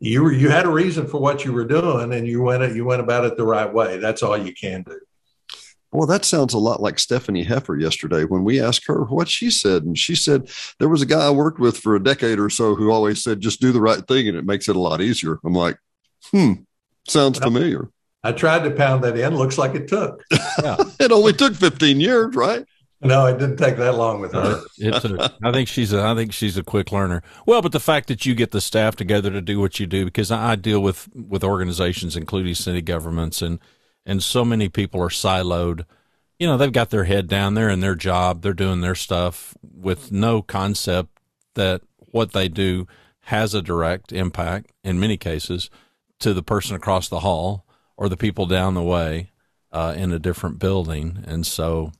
[0.00, 2.84] you were, you had a reason for what you were doing and you went you
[2.84, 3.98] went about it the right way.
[3.98, 4.98] That's all you can do.
[5.92, 9.50] Well, that sounds a lot like Stephanie Heffer yesterday when we asked her what she
[9.50, 9.82] said.
[9.82, 12.74] And she said, There was a guy I worked with for a decade or so
[12.76, 15.38] who always said, just do the right thing and it makes it a lot easier.
[15.44, 15.78] I'm like,
[16.30, 16.52] hmm,
[17.08, 17.90] sounds well, familiar.
[18.22, 19.34] I tried to pound that in.
[19.34, 20.24] Looks like it took.
[20.62, 20.76] Yeah.
[20.98, 22.66] it only took 15 years, right?
[23.02, 24.62] No, it didn't take that long with her.
[25.04, 27.22] a, I think she's a, I think she's a quick learner.
[27.46, 30.04] Well, but the fact that you get the staff together to do what you do,
[30.04, 33.58] because I deal with with organizations, including city governments, and
[34.04, 35.86] and so many people are siloed.
[36.38, 39.54] You know, they've got their head down there in their job, they're doing their stuff
[39.62, 41.18] with no concept
[41.54, 42.86] that what they do
[43.24, 45.70] has a direct impact in many cases
[46.18, 47.64] to the person across the hall
[47.96, 49.30] or the people down the way
[49.72, 51.92] uh, in a different building, and so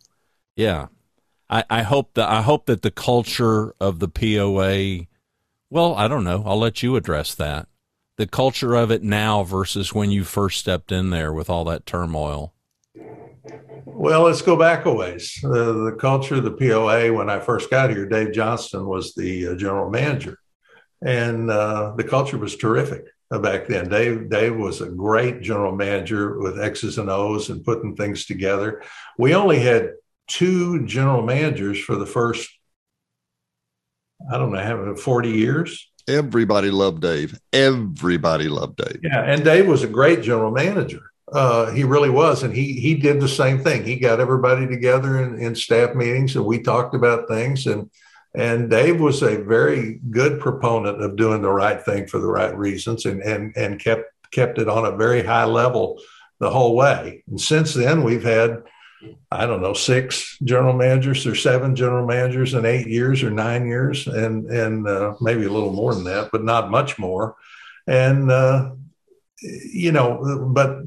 [0.61, 0.89] yeah,
[1.49, 5.07] I, I hope that I hope that the culture of the POA
[5.71, 6.43] Well, I don't know.
[6.45, 7.67] I'll let you address that.
[8.19, 11.87] The culture of it now versus when you first stepped in there with all that
[11.87, 12.53] turmoil.
[13.87, 15.39] Well, let's go back a ways.
[15.43, 19.55] the culture of the POA, when I first got here, Dave Johnston was the uh,
[19.55, 20.39] general manager,
[21.03, 23.05] and uh, the culture was terrific
[23.39, 23.89] back then.
[23.89, 28.83] Dave Dave was a great general manager with X's and O's and putting things together.
[29.17, 29.93] We only had
[30.31, 32.49] two general managers for the first,
[34.33, 35.91] I don't know, having 40 years.
[36.09, 37.39] Everybody loved Dave.
[37.53, 39.01] Everybody loved Dave.
[39.03, 41.03] Yeah, and Dave was a great general manager.
[41.31, 43.85] Uh, he really was, and he he did the same thing.
[43.85, 47.67] He got everybody together in, in staff meetings, and we talked about things.
[47.67, 47.89] and
[48.35, 52.57] And Dave was a very good proponent of doing the right thing for the right
[52.57, 56.01] reasons, and and and kept kept it on a very high level
[56.41, 57.23] the whole way.
[57.29, 58.65] And since then, we've had
[59.31, 63.67] I don't know six general managers or seven general managers in eight years or nine
[63.67, 67.37] years, and and uh, maybe a little more than that, but not much more.
[67.87, 68.73] And uh,
[69.41, 70.81] you know, but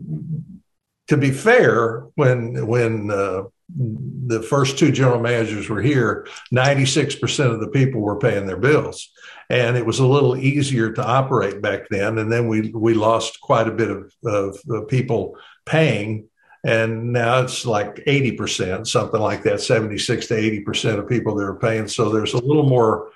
[1.07, 3.43] to be fair, when when uh,
[3.75, 9.09] the first two general managers were here, 96% of the people were paying their bills.
[9.49, 12.17] And it was a little easier to operate back then.
[12.17, 16.29] And then we, we lost quite a bit of, of, of people paying.
[16.63, 21.55] And now it's like 80%, something like that, 76 to 80% of people that are
[21.55, 21.87] paying.
[21.87, 23.11] So there's a little more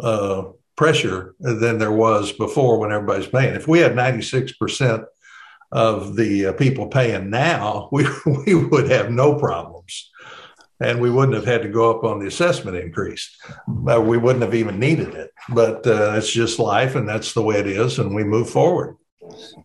[0.00, 0.44] uh,
[0.76, 3.54] pressure than there was before when everybody's paying.
[3.54, 5.04] If we had 96%
[5.72, 10.10] of the uh, people paying now, we, we would have no problems.
[10.82, 13.36] And we wouldn't have had to go up on the assessment increase.
[13.68, 15.30] Uh, we wouldn't have even needed it.
[15.50, 17.98] But uh, it's just life, and that's the way it is.
[17.98, 18.96] And we move forward.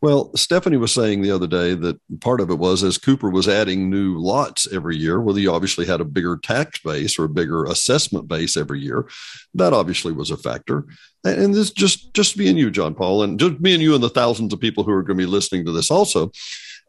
[0.01, 3.47] Well, Stephanie was saying the other day that part of it was as Cooper was
[3.47, 7.29] adding new lots every year, well, he obviously had a bigger tax base or a
[7.29, 9.07] bigger assessment base every year.
[9.53, 10.85] That obviously was a factor.
[11.23, 14.03] And this just just me and you, John Paul, and just me and you and
[14.03, 16.31] the thousands of people who are going to be listening to this also.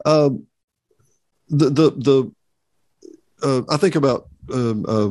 [0.04, 0.46] Um,
[1.48, 2.32] the the the
[3.42, 5.08] uh, I think about um, uh,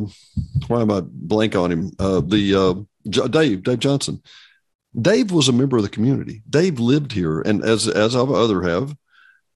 [0.68, 1.92] why am I blank on him?
[1.98, 4.22] Uh, the uh, Dave Dave Johnson
[5.00, 6.42] Dave was a member of the community.
[6.50, 8.96] Dave lived here, and as as other have,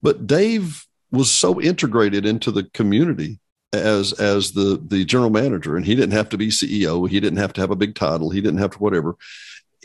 [0.02, 3.40] but Dave was so integrated into the community
[3.74, 7.08] as as the the general manager, and he didn't have to be CEO.
[7.08, 8.30] He didn't have to have a big title.
[8.30, 9.16] He didn't have to whatever.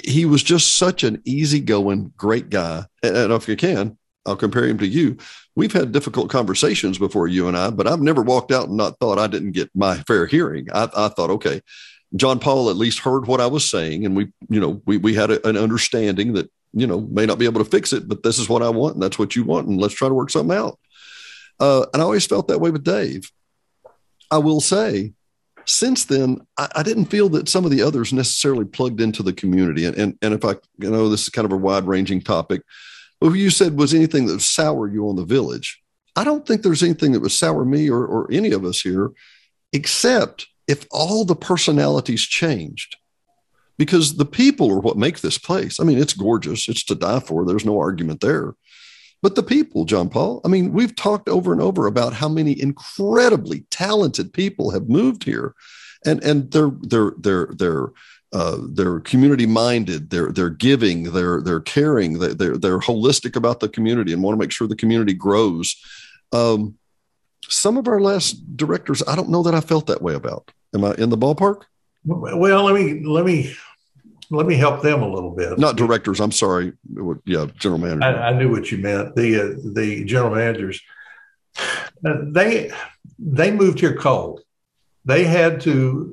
[0.02, 2.86] He was just such an easygoing, great guy.
[3.02, 5.18] And, if you can, I'll compare him to you.
[5.54, 8.98] We've had difficult conversations before you and I, but I've never walked out and not
[8.98, 10.66] thought I didn't get my fair hearing.
[10.74, 11.60] I, I thought, okay,
[12.16, 15.14] John Paul at least heard what I was saying, and we, you know, we we
[15.14, 18.22] had a, an understanding that you know may not be able to fix it, but
[18.22, 20.30] this is what I want, and that's what you want, and let's try to work
[20.30, 20.78] something out.
[21.60, 23.30] Uh, and I always felt that way with Dave.
[24.30, 25.12] I will say,
[25.66, 29.32] since then, I, I, didn't feel that some of the others necessarily plugged into the
[29.32, 29.84] community.
[29.84, 32.62] And, and, and if I, you know, this is kind of a wide ranging topic,
[33.20, 35.80] but you said was anything that soured you on the village.
[36.16, 39.10] I don't think there's anything that was sour me or, or any of us here,
[39.72, 42.96] except if all the personalities changed
[43.76, 45.80] because the people are what make this place.
[45.80, 46.68] I mean, it's gorgeous.
[46.68, 47.44] It's to die for.
[47.44, 48.54] There's no argument there.
[49.22, 52.60] But the people, John Paul, I mean, we've talked over and over about how many
[52.60, 55.54] incredibly talented people have moved here.
[56.04, 57.88] And and they're they're they're they're
[58.34, 60.10] uh, they're community minded.
[60.10, 61.04] They're they're giving.
[61.04, 62.18] They're they're caring.
[62.18, 65.74] They're, they're holistic about the community and want to make sure the community grows.
[66.32, 66.76] Um,
[67.48, 70.50] some of our last directors, I don't know that I felt that way about.
[70.74, 71.62] Am I in the ballpark?
[72.04, 73.54] Well, let me let me
[74.30, 75.58] let me help them a little bit.
[75.58, 76.20] Not directors.
[76.20, 76.72] I'm sorry.
[77.24, 78.04] Yeah, general manager.
[78.04, 79.14] I, I knew what you meant.
[79.14, 80.80] The uh, the general managers.
[82.04, 82.70] Uh, they
[83.18, 84.40] they moved here cold.
[85.04, 86.12] They had to.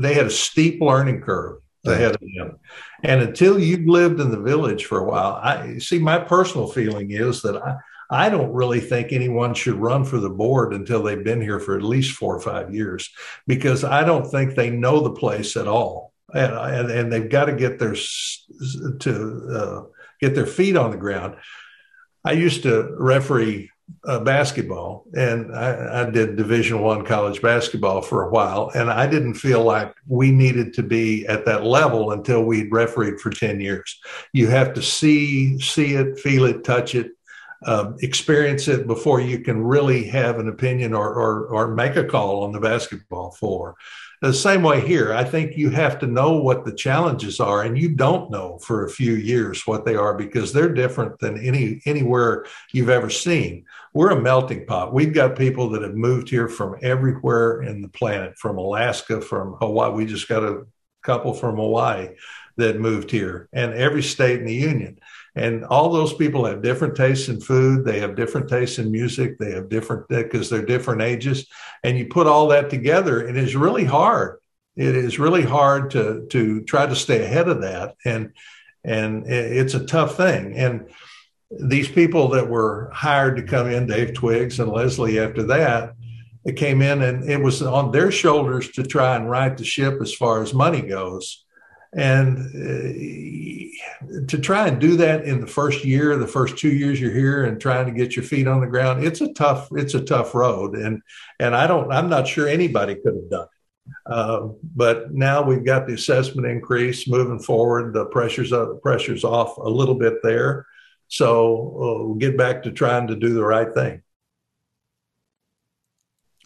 [0.00, 2.58] They had a steep learning curve ahead of them,
[3.02, 5.98] and until you've lived in the village for a while, I see.
[5.98, 7.76] My personal feeling is that I
[8.12, 11.76] I don't really think anyone should run for the board until they've been here for
[11.76, 13.10] at least four or five years,
[13.46, 17.46] because I don't think they know the place at all, and and, and they've got
[17.46, 17.96] to get their
[19.00, 19.12] to
[19.58, 19.82] uh,
[20.20, 21.36] get their feet on the ground.
[22.24, 23.70] I used to referee
[24.06, 29.06] uh, basketball, and I, I did Division One college basketball for a while, and I
[29.06, 33.60] didn't feel like we needed to be at that level until we'd refereed for ten
[33.60, 33.98] years.
[34.32, 37.12] You have to see see it, feel it, touch it,
[37.64, 42.04] um, experience it before you can really have an opinion or, or, or make a
[42.04, 43.76] call on the basketball floor.
[44.22, 47.76] The same way here, I think you have to know what the challenges are, and
[47.76, 51.82] you don't know for a few years what they are because they're different than any
[51.86, 53.64] anywhere you've ever seen.
[53.94, 54.94] We're a melting pot.
[54.94, 59.54] We've got people that have moved here from everywhere in the planet, from Alaska, from
[59.54, 59.92] Hawaii.
[59.92, 60.66] We just got a
[61.02, 62.10] couple from Hawaii
[62.58, 65.00] that moved here, and every state in the union.
[65.34, 67.84] And all those people have different tastes in food.
[67.84, 69.38] They have different tastes in music.
[69.38, 71.46] They have different uh, because they're different ages.
[71.82, 74.40] And you put all that together, and it's really hard.
[74.76, 78.32] It is really hard to to try to stay ahead of that, and
[78.84, 80.54] and it's a tough thing.
[80.54, 80.90] And
[81.50, 85.94] these people that were hired to come in, Dave Twiggs and Leslie, after that,
[86.44, 90.00] it came in and it was on their shoulders to try and right the ship
[90.00, 91.41] as far as money goes.
[91.94, 97.00] And uh, to try and do that in the first year, the first two years
[97.00, 99.94] you're here and trying to get your feet on the ground, it's a tough, it's
[99.94, 100.74] a tough road.
[100.74, 101.02] And
[101.38, 103.48] and I don't, I'm not sure anybody could have done it.
[104.06, 107.92] Uh, but now we've got the assessment increase moving forward.
[107.92, 110.66] The pressures, uh, pressures off a little bit there.
[111.08, 114.02] So uh, we'll get back to trying to do the right thing.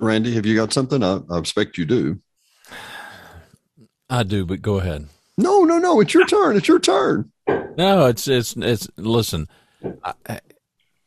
[0.01, 1.03] Randy, have you got something?
[1.03, 2.21] I, I expect you do.
[4.11, 5.09] I do, but go ahead.
[5.39, 6.01] No, no, no.
[6.01, 6.57] It's your turn.
[6.57, 7.31] It's your turn.
[7.47, 8.89] No, it's it's it's.
[8.97, 9.49] Listen,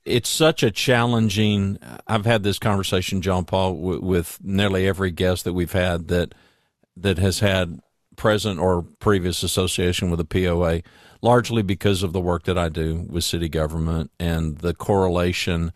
[0.06, 1.80] it's such a challenging.
[2.08, 6.34] I've had this conversation, John Paul, with nearly every guest that we've had that
[6.96, 7.80] that has had
[8.16, 10.82] present or previous association with a POA
[11.22, 15.72] largely because of the work that I do with city government and the correlation.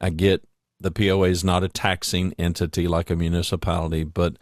[0.00, 0.46] I get
[0.78, 4.36] the POA is not a taxing entity like a municipality, but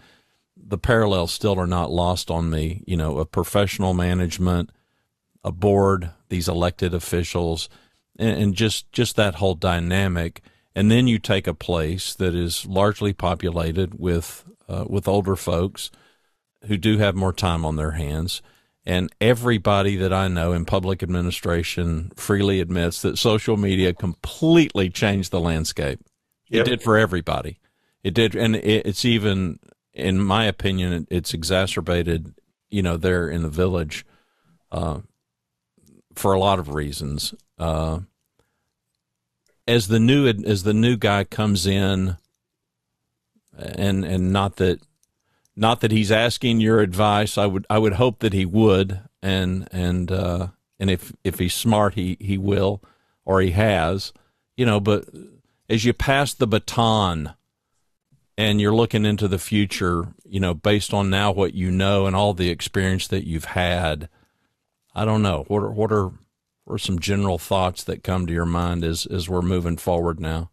[0.68, 2.84] the parallels still are not lost on me.
[2.86, 4.70] You know, a professional management,
[5.42, 7.68] a board, these elected officials,
[8.18, 10.42] and, and just just that whole dynamic.
[10.74, 15.90] And then you take a place that is largely populated with uh, with older folks
[16.66, 18.42] who do have more time on their hands
[18.88, 25.30] and everybody that I know in public administration freely admits that social media completely changed
[25.30, 26.00] the landscape.
[26.48, 26.66] Yep.
[26.66, 27.60] It did for everybody.
[28.02, 29.58] It did, and it's even,
[29.98, 32.34] in my opinion, it's exacerbated.
[32.70, 34.04] You know, there in the village,
[34.70, 35.00] uh,
[36.14, 37.34] for a lot of reasons.
[37.58, 38.00] Uh,
[39.66, 42.16] as the new as the new guy comes in,
[43.56, 44.80] and and not that
[45.56, 47.36] not that he's asking your advice.
[47.36, 51.54] I would I would hope that he would, and and uh, and if if he's
[51.54, 52.82] smart, he he will,
[53.24, 54.12] or he has,
[54.56, 54.80] you know.
[54.80, 55.08] But
[55.68, 57.34] as you pass the baton,
[58.38, 62.14] and you're looking into the future, you know, based on now what you know and
[62.14, 64.08] all the experience that you've had,
[64.94, 66.12] I don't know what are what are
[66.64, 70.20] what are some general thoughts that come to your mind as as we're moving forward
[70.20, 70.50] now.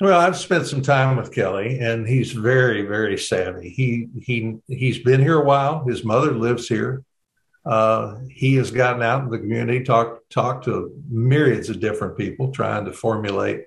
[0.00, 3.68] Well, I've spent some time with Kelly, and he's very, very savvy.
[3.68, 5.84] He he he's been here a while.
[5.84, 7.02] His mother lives here.
[7.66, 12.52] Uh, he has gotten out in the community, talked talked to myriads of different people,
[12.52, 13.64] trying to formulate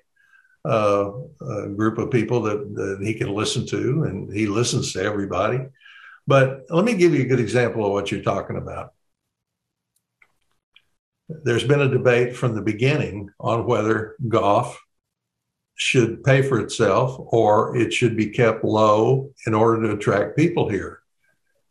[0.64, 1.10] uh,
[1.40, 5.60] a group of people that, that he can listen to, and he listens to everybody.
[6.26, 8.92] But let me give you a good example of what you're talking about.
[11.28, 14.78] There's been a debate from the beginning on whether golf
[15.74, 20.68] should pay for itself or it should be kept low in order to attract people
[20.68, 21.00] here.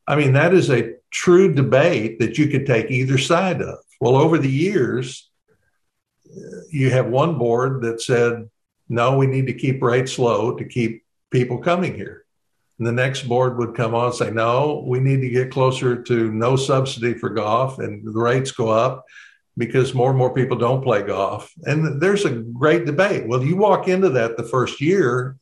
[0.07, 3.77] I mean, that is a true debate that you could take either side of.
[4.01, 5.29] Well, over the years,
[6.69, 8.49] you have one board that said,
[8.91, 12.25] no, we need to keep rates low to keep people coming here.
[12.77, 16.03] And the next board would come on and say, no, we need to get closer
[16.03, 19.05] to no subsidy for golf and the rates go up
[19.57, 21.53] because more and more people don't play golf.
[21.63, 23.27] And there's a great debate.
[23.27, 25.37] Well, you walk into that the first year,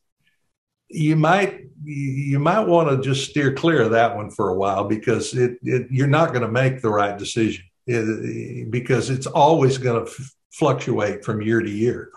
[0.89, 4.83] you might you might want to just steer clear of that one for a while
[4.83, 9.77] because it, it you're not going to make the right decision it, because it's always
[9.77, 12.11] going to f- fluctuate from year to year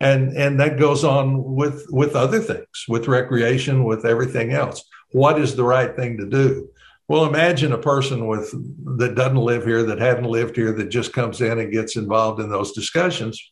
[0.00, 5.40] and and that goes on with with other things with recreation with everything else what
[5.40, 6.68] is the right thing to do
[7.08, 8.52] well, imagine a person with
[8.98, 12.38] that doesn't live here, that hadn't lived here, that just comes in and gets involved
[12.38, 13.42] in those discussions.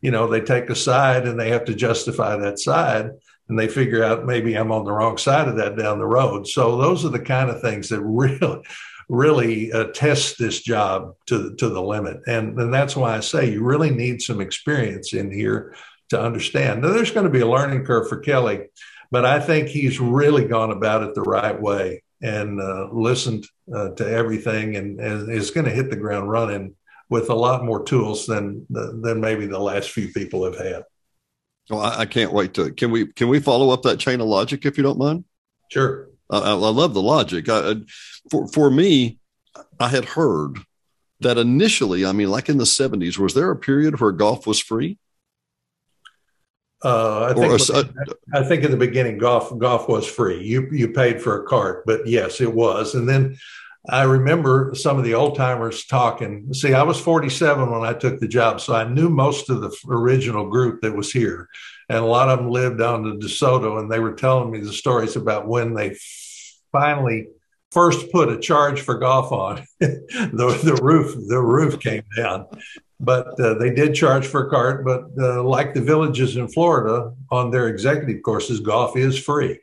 [0.00, 3.10] You know, they take a side and they have to justify that side,
[3.48, 6.46] and they figure out maybe I'm on the wrong side of that down the road.
[6.46, 8.62] So those are the kind of things that really,
[9.08, 13.50] really uh, test this job to to the limit, and and that's why I say
[13.50, 15.74] you really need some experience in here
[16.10, 16.82] to understand.
[16.82, 18.68] Now, there's going to be a learning curve for Kelly,
[19.10, 23.90] but I think he's really gone about it the right way and uh, listened uh,
[23.90, 26.74] to everything and, and is going to hit the ground running
[27.08, 30.84] with a lot more tools than than maybe the last few people have had.
[31.68, 32.72] Well, I, I can't wait to.
[32.72, 35.24] Can we can we follow up that chain of logic if you don't mind?
[35.70, 36.08] Sure.
[36.30, 37.48] I, I love the logic.
[37.48, 37.76] I,
[38.30, 39.18] for for me,
[39.78, 40.58] I had heard
[41.20, 44.60] that initially, I mean, like in the '70s, was there a period where golf was
[44.60, 44.98] free?
[46.82, 47.94] Uh, I think a,
[48.32, 50.42] I think in the beginning golf golf was free.
[50.42, 52.94] You you paid for a cart, but yes, it was.
[52.94, 53.36] And then
[53.88, 56.52] I remember some of the old timers talking.
[56.52, 59.74] See, I was 47 when I took the job, so I knew most of the
[59.88, 61.48] original group that was here,
[61.88, 64.72] and a lot of them lived on the DeSoto, and they were telling me the
[64.72, 65.96] stories about when they
[66.72, 67.28] finally
[67.72, 69.64] first put a charge for golf on.
[69.80, 72.46] the the roof the roof came down,
[73.00, 74.84] but uh, they did charge for a cart.
[74.84, 79.58] But uh, like the villages in Florida, on their executive courses, golf is free.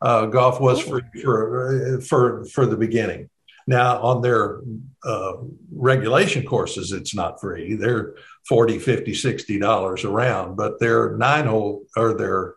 [0.00, 3.28] Uh, golf was free for for for the beginning.
[3.66, 4.60] Now on their
[5.04, 5.32] uh,
[5.74, 7.74] regulation courses, it's not free.
[7.74, 8.14] They're
[8.48, 12.54] 40, 50, 60 dollars around, but their nine hole or their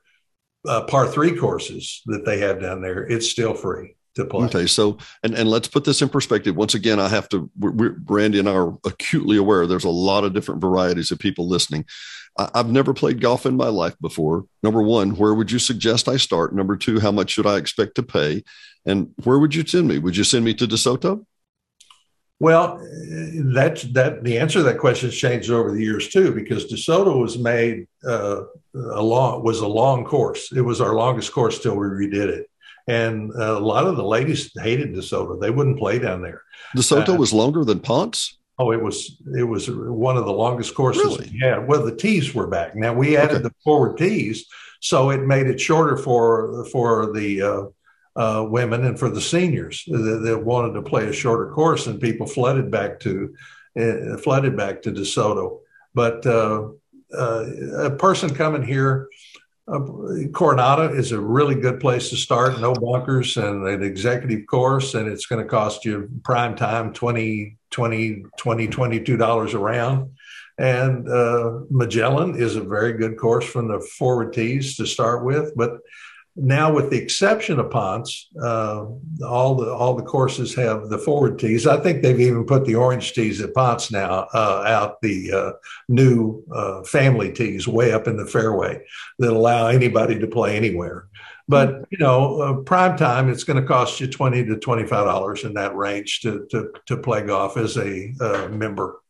[0.68, 4.46] uh, par three courses that they have down there, it's still free to play.
[4.46, 6.56] Okay, so and and let's put this in perspective.
[6.56, 7.50] Once again, I have to.
[7.58, 11.48] We're, Randy and I are acutely aware there's a lot of different varieties of people
[11.48, 11.86] listening.
[12.38, 14.46] I, I've never played golf in my life before.
[14.64, 16.54] Number one, where would you suggest I start?
[16.54, 18.44] Number two, how much should I expect to pay?
[18.86, 19.98] And where would you send me?
[20.00, 21.26] Would you send me to DeSoto?
[22.42, 22.82] Well,
[23.54, 24.24] that's that.
[24.24, 27.86] The answer to that question has changed over the years too, because DeSoto was made
[28.08, 28.44] uh,
[28.74, 30.54] a long was a long course.
[30.54, 32.49] It was our longest course till we redid it.
[32.90, 35.40] And uh, a lot of the ladies hated DeSoto.
[35.40, 36.42] They wouldn't play down there.
[36.76, 38.40] DeSoto uh, was longer than Ponce.
[38.58, 41.30] Oh, it was it was one of the longest courses really?
[41.32, 41.68] we had.
[41.68, 42.76] Well, the tees were back.
[42.76, 43.44] Now we added okay.
[43.44, 44.48] the forward tees,
[44.82, 47.64] so it made it shorter for for the uh,
[48.20, 52.02] uh, women and for the seniors that, that, wanted to play a shorter course, and
[52.02, 53.34] people flooded back to
[53.80, 55.60] uh, flooded back to DeSoto.
[55.94, 56.70] But uh,
[57.16, 57.46] uh,
[57.78, 59.08] a person coming here
[59.72, 62.60] uh, Coronado is a really good place to start.
[62.60, 67.58] No bunkers and an executive course, and it's going to cost you prime time 20,
[67.70, 70.12] 20, 20, 22 dollars a round.
[70.58, 75.54] And uh, Magellan is a very good course from the forward tees to start with,
[75.56, 75.78] but
[76.36, 78.86] now, with the exception of Ponce, uh,
[79.26, 81.68] all the all the courses have the forward tees.
[81.68, 85.52] I think they've even put the orange tees at Ponce now uh, out the uh,
[85.88, 88.82] new uh, family tees way up in the fairway
[89.18, 91.08] that allow anybody to play anywhere.
[91.48, 95.06] But you know, uh, prime time, it's going to cost you twenty to twenty five
[95.06, 99.02] dollars in that range to, to to play golf as a uh, member,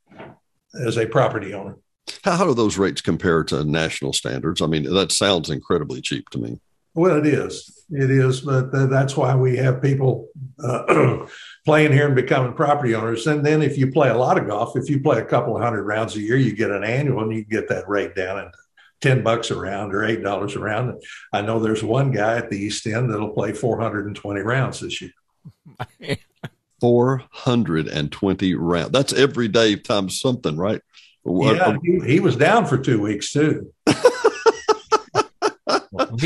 [0.86, 1.78] as a property owner.
[2.24, 4.62] How do those rates compare to national standards?
[4.62, 6.60] I mean, that sounds incredibly cheap to me.
[6.94, 7.86] Well, it is.
[7.92, 10.28] It is, but that's why we have people
[10.64, 11.26] uh,
[11.66, 13.26] playing here and becoming property owners.
[13.26, 15.64] And then if you play a lot of golf, if you play a couple of
[15.64, 18.58] hundred rounds a year, you get an annual and you get that rate down into
[19.02, 21.02] 10 bucks a round or $8 a round.
[21.34, 25.12] I know there's one guy at the East End that'll play 420 rounds this year.
[26.80, 28.92] 420 rounds.
[28.92, 30.82] That's every day times something, right?
[31.26, 33.74] Yeah, he, he was down for two weeks too.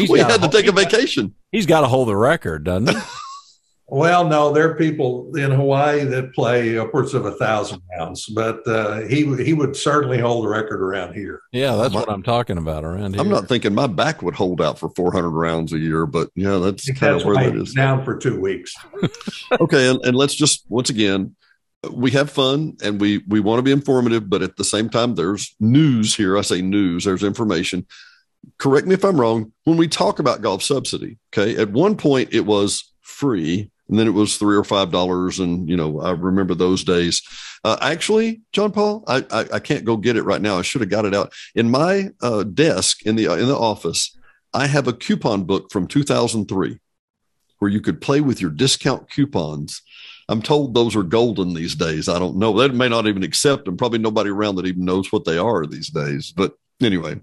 [0.09, 1.33] we had to take a vacation.
[1.51, 3.01] He's got to hold the record, doesn't he?
[3.87, 8.67] well, no, there are people in Hawaii that play upwards of a thousand rounds, but
[8.67, 11.41] uh, he he would certainly hold the record around here.
[11.51, 13.21] Yeah, that's what I'm talking about around here.
[13.21, 16.57] I'm not thinking my back would hold out for 400 rounds a year, but yeah,
[16.57, 17.73] that's kind of where that is.
[17.73, 18.73] Down for two weeks.
[19.59, 21.35] okay, and, and let's just once again
[21.91, 25.15] we have fun and we we want to be informative but at the same time
[25.15, 27.85] there's news here i say news there's information
[28.57, 32.29] correct me if I'm wrong, when we talk about golf subsidy, okay, at one point
[32.33, 35.39] it was free and then it was three or five dollars.
[35.39, 37.21] And, you know, I remember those days.
[37.63, 40.57] Uh, actually, John Paul, I, I, I, can't go get it right now.
[40.57, 44.17] I should have got it out in my uh, desk in the, in the office.
[44.53, 46.79] I have a coupon book from 2003
[47.59, 49.81] where you could play with your discount coupons.
[50.29, 52.09] I'm told those are golden these days.
[52.09, 52.57] I don't know.
[52.57, 53.77] They may not even accept them.
[53.77, 56.33] Probably nobody around that even knows what they are these days.
[56.35, 57.19] But anyway,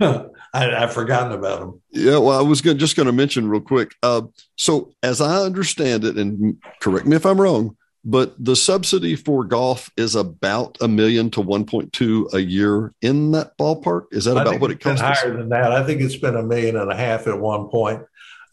[0.54, 1.82] I, have forgotten about them.
[1.90, 3.94] Yeah, well, I was gonna, just going to mention real quick.
[4.02, 4.22] Uh,
[4.56, 9.44] so, as I understand it, and correct me if I'm wrong, but the subsidy for
[9.44, 14.06] golf is about a million to 1.2 a year in that ballpark.
[14.12, 15.00] Is that about what it costs?
[15.00, 15.72] Higher than that.
[15.72, 18.02] I think it's been a million and a half at one point.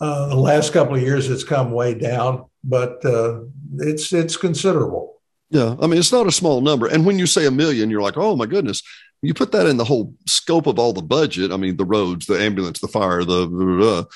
[0.02, 3.41] Uh, the last couple of years, it's come way down, but uh,
[3.78, 5.14] it's it's considerable.
[5.52, 6.88] Yeah, I mean it's not a small number.
[6.88, 8.82] And when you say a million, you're like, oh my goodness
[9.26, 11.51] you put that in the whole scope of all the budget.
[11.51, 14.07] I mean, the roads, the ambulance, the fire, the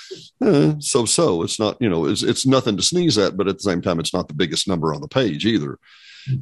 [0.41, 1.43] uh, so so.
[1.43, 3.99] It's not you know it's it's nothing to sneeze at, but at the same time,
[3.99, 5.79] it's not the biggest number on the page either.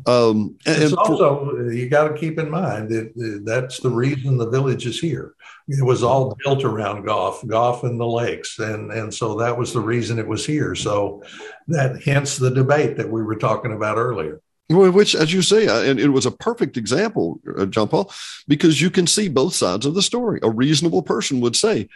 [0.06, 4.38] Um, and, it's also for, you got to keep in mind that that's the reason
[4.38, 5.36] the village is here.
[5.68, 9.74] It was all built around golf, golf and the lakes, and and so that was
[9.74, 10.76] the reason it was here.
[10.76, 11.24] So
[11.68, 14.42] that hence the debate that we were talking about earlier.
[14.70, 18.12] Which, as you say, uh, and it was a perfect example, uh, John Paul,
[18.50, 20.40] because you can see both sides of the story.
[20.44, 21.88] A reasonable person would say,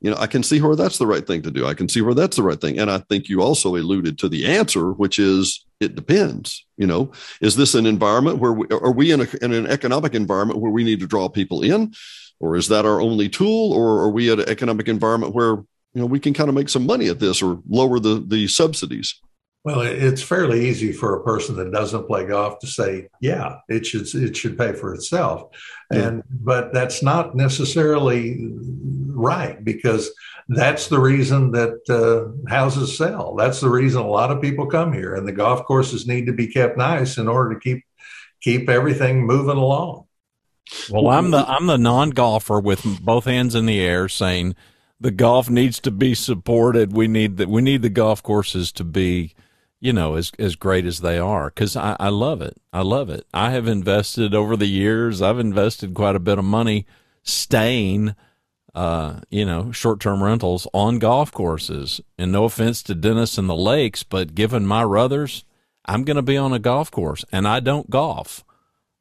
[0.00, 1.66] you know, I can see where that's the right thing to do.
[1.66, 2.78] I can see where that's the right thing.
[2.78, 6.64] And I think you also alluded to the answer, which is it depends.
[6.76, 10.14] You know, is this an environment where we, are we in, a, in an economic
[10.14, 11.94] environment where we need to draw people in,
[12.40, 15.56] or is that our only tool, or are we at an economic environment where
[15.94, 18.46] you know we can kind of make some money at this or lower the the
[18.46, 19.20] subsidies?
[19.68, 23.84] Well, it's fairly easy for a person that doesn't play golf to say, "Yeah, it
[23.84, 25.50] should it should pay for itself,"
[25.92, 26.08] yeah.
[26.08, 28.48] and but that's not necessarily
[29.08, 30.10] right because
[30.48, 33.34] that's the reason that uh, houses sell.
[33.34, 36.32] That's the reason a lot of people come here, and the golf courses need to
[36.32, 37.84] be kept nice in order to keep
[38.40, 40.06] keep everything moving along.
[40.88, 44.54] Well, I'm the I'm the non golfer with both hands in the air, saying
[44.98, 46.94] the golf needs to be supported.
[46.94, 47.50] We need that.
[47.50, 49.34] We need the golf courses to be
[49.80, 52.56] you know, as as great as they are, because I, I love it.
[52.72, 53.26] I love it.
[53.32, 55.22] I have invested over the years.
[55.22, 56.86] I've invested quite a bit of money
[57.22, 58.14] staying,
[58.74, 62.00] uh, you know, short term rentals on golf courses.
[62.16, 65.44] And no offense to Dennis and the Lakes, but given my ruthers,
[65.84, 68.44] I'm going to be on a golf course, and I don't golf.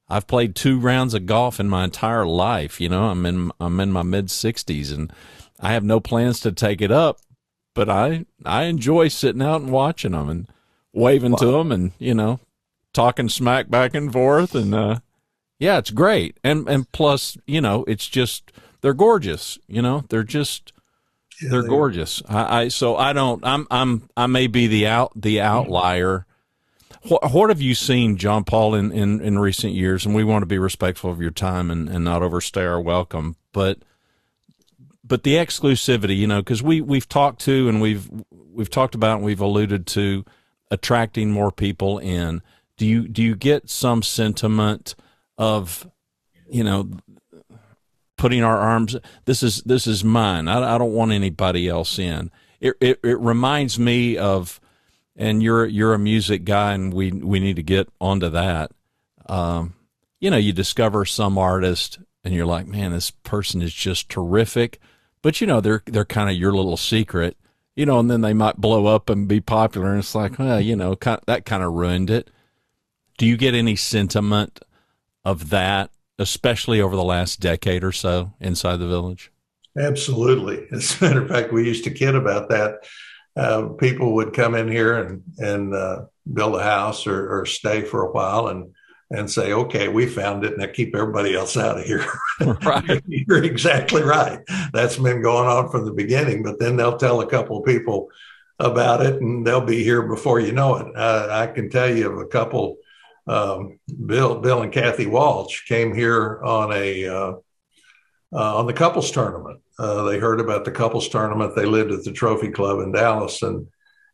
[0.10, 2.80] I've played two rounds of golf in my entire life.
[2.80, 5.12] You know, I'm in I'm in my mid 60s, and
[5.60, 7.20] I have no plans to take it up.
[7.74, 10.48] But I I enjoy sitting out and watching them and
[10.94, 11.38] waving wow.
[11.38, 12.40] to them and you know
[12.94, 15.00] talking smack back and forth and uh,
[15.60, 16.40] yeah it's great.
[16.44, 20.74] And and plus you know it's just they're gorgeous you know they're just
[21.42, 22.24] yeah, they're they gorgeous.
[22.28, 26.26] I, I, so i don't i'm i'm i may be the out the outlier.
[27.04, 30.06] What, what have you seen john paul in, in in recent years?
[30.06, 33.36] And we want to be respectful of your time and and not overstay our welcome.
[33.54, 33.80] But
[35.04, 39.18] but the exclusivity you know because we we've talked to and we've we've talked about
[39.18, 40.26] and we've alluded to
[40.72, 42.42] attracting more people in.
[42.78, 44.96] Do you do you get some sentiment
[45.38, 45.90] of
[46.50, 46.90] you know
[48.18, 48.96] putting our arms
[49.26, 50.48] this is this is mine.
[50.48, 52.32] I, I don't want anybody else in.
[52.60, 54.60] It, it it reminds me of
[55.16, 58.72] and you're you're a music guy and we we need to get onto that.
[59.28, 59.74] Um,
[60.20, 64.80] you know you discover some artist and you're like man this person is just terrific.
[65.22, 67.38] But you know they're they're kind of your little secret
[67.78, 69.92] you know, and then they might blow up and be popular.
[69.92, 72.32] And it's like, well, you know, that kind of ruined it.
[73.20, 74.60] Do you get any sentiment
[75.24, 79.32] of that, especially over the last decade or so inside the village?
[79.78, 80.68] Absolutely.
[80.72, 82.80] As a matter of fact, we used to kid about that.
[83.36, 87.84] Uh, people would come in here and and uh, build a house or, or stay
[87.84, 88.74] for a while, and
[89.10, 90.58] and say, okay, we found it.
[90.58, 92.06] Now keep everybody else out of here.
[92.40, 93.02] Right.
[93.08, 94.40] You're exactly right.
[94.72, 98.10] That's been going on from the beginning, but then they'll tell a couple of people
[98.60, 100.96] about it and they'll be here before you know it.
[100.96, 102.78] Uh, I can tell you of a couple,
[103.26, 107.34] um, Bill, Bill and Kathy Walsh came here on a, uh,
[108.32, 109.62] uh, on the couples tournament.
[109.80, 111.56] Uh, they heard about the couples tournament.
[111.56, 113.68] They lived at the trophy club in Dallas and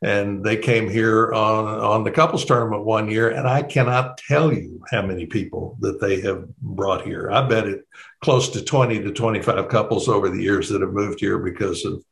[0.03, 4.53] and they came here on on the couples tournament one year and i cannot tell
[4.53, 7.31] you how many people that they have brought here.
[7.31, 7.87] I bet it
[8.21, 12.03] close to 20 to 25 couples over the years that have moved here because of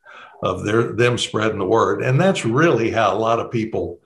[0.44, 2.02] of their them spreading the word.
[2.02, 4.00] And that's really how a lot of people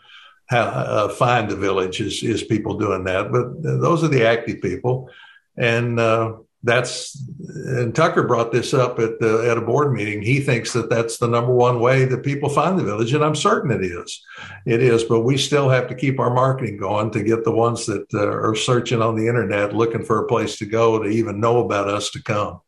[0.49, 3.31] have, uh, find the village is is people doing that.
[3.31, 5.09] But those are the active people.
[5.57, 6.33] And uh,
[6.65, 10.23] that's and Tucker brought this up at the at a board meeting.
[10.23, 13.35] He thinks that that's the number one way that people find the village, and I'm
[13.35, 14.21] certain it is.
[14.65, 17.85] It is, but we still have to keep our marketing going to get the ones
[17.85, 21.39] that uh, are searching on the internet looking for a place to go to even
[21.39, 22.61] know about us to come.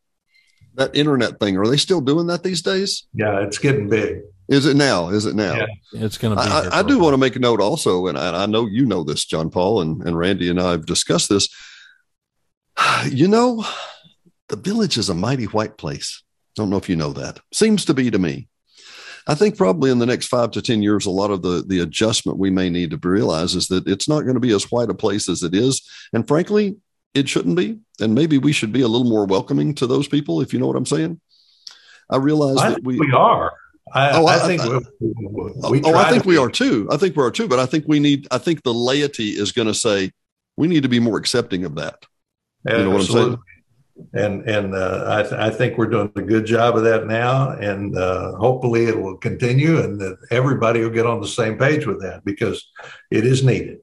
[0.74, 3.08] That internet thing, are they still doing that these days?
[3.12, 4.20] Yeah, it's getting big.
[4.46, 5.08] Is it now?
[5.08, 5.56] Is it now?
[5.56, 6.48] Yeah, it's going to be.
[6.48, 9.02] I, I do want to make a note also, and I, I know you know
[9.02, 11.48] this, John Paul, and, and Randy and I have discussed this
[13.08, 13.64] You know,
[14.48, 16.22] the village is a mighty white place.
[16.56, 17.40] Don't know if you know that.
[17.52, 18.48] Seems to be to me.
[19.26, 21.80] I think probably in the next five to 10 years, a lot of the, the
[21.80, 24.88] adjustment we may need to realize is that it's not going to be as white
[24.88, 25.86] a place as it is.
[26.12, 26.78] And frankly,
[27.14, 27.78] it shouldn't be.
[28.00, 30.66] And maybe we should be a little more welcoming to those people, if you know
[30.66, 31.20] what I'm saying.
[32.10, 33.52] I realize I that we, we are.
[33.92, 35.12] I, oh, I, I think I, we,
[35.70, 36.88] we oh, I think we are too.
[36.90, 37.48] I think we are too.
[37.48, 38.26] But I think we need.
[38.30, 40.12] I think the laity is going to say
[40.56, 42.04] we need to be more accepting of that.
[42.66, 43.38] You know what I'm saying?
[44.12, 47.50] And and uh, I, th- I think we're doing a good job of that now,
[47.50, 51.84] and uh, hopefully it will continue, and that everybody will get on the same page
[51.84, 52.70] with that because
[53.10, 53.78] it is needed.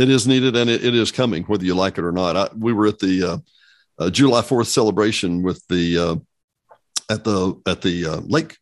[0.00, 2.36] It is needed, and it, it is coming, whether you like it or not.
[2.36, 3.38] I, we were at the uh,
[3.98, 6.16] uh July Fourth celebration with the uh,
[7.08, 8.56] at the at the uh, lake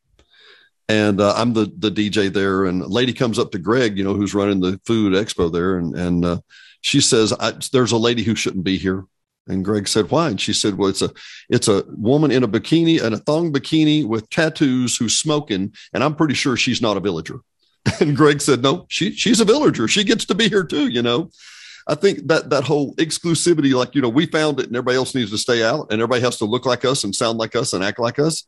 [0.91, 2.65] and uh, I'm the the DJ there.
[2.65, 5.77] And a lady comes up to Greg, you know, who's running the food expo there,
[5.77, 6.41] and and uh,
[6.81, 7.33] she says,
[7.73, 9.05] "There's a lady who shouldn't be here."
[9.47, 11.11] And Greg said, "Why?" And she said, "Well, it's a
[11.49, 16.05] it's a woman in a bikini and a thong bikini with tattoos who's smoking, and
[16.05, 17.41] I'm pretty sure she's not a villager."
[18.01, 19.89] And Greg said, "No, she she's a villager.
[19.89, 21.31] She gets to be here too." You know,
[21.89, 25.15] I think that that whole exclusivity, like you know, we found it, and everybody else
[25.15, 27.73] needs to stay out, and everybody has to look like us and sound like us
[27.73, 28.45] and act like us.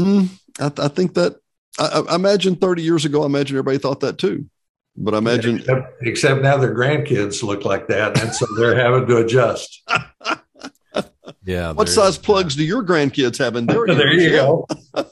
[0.00, 0.28] Mm,
[0.60, 1.36] I, I, think that
[1.78, 4.46] I, I, imagine 30 years ago, I imagine everybody thought that too.
[4.96, 9.08] But I imagine, except, except now their grandkids look like that, and so they're having
[9.08, 9.82] to adjust.
[11.44, 11.72] yeah.
[11.72, 13.86] What size plugs do your grandkids have in there?
[13.88, 14.66] there you go.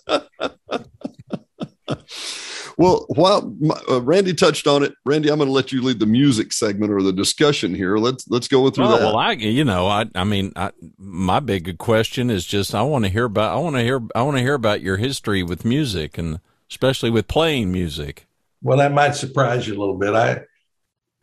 [2.79, 3.55] Well, while
[3.89, 6.91] uh, Randy touched on it, Randy, I'm going to let you lead the music segment
[6.91, 7.99] or the discussion here.
[7.99, 9.05] Let's let's go through well, that.
[9.05, 13.05] Well, I you know I I mean I, my big question is just I want
[13.05, 15.65] to hear about I want to hear I want to hear about your history with
[15.65, 18.27] music and especially with playing music.
[18.63, 20.15] Well, that might surprise you a little bit.
[20.15, 20.43] I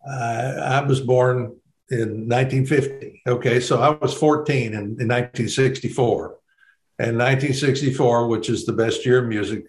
[0.07, 1.57] I, I was born
[1.89, 3.23] in 1950.
[3.27, 6.37] Okay, so I was 14 in, in 1964.
[6.99, 9.65] And 1964, which is the best year of music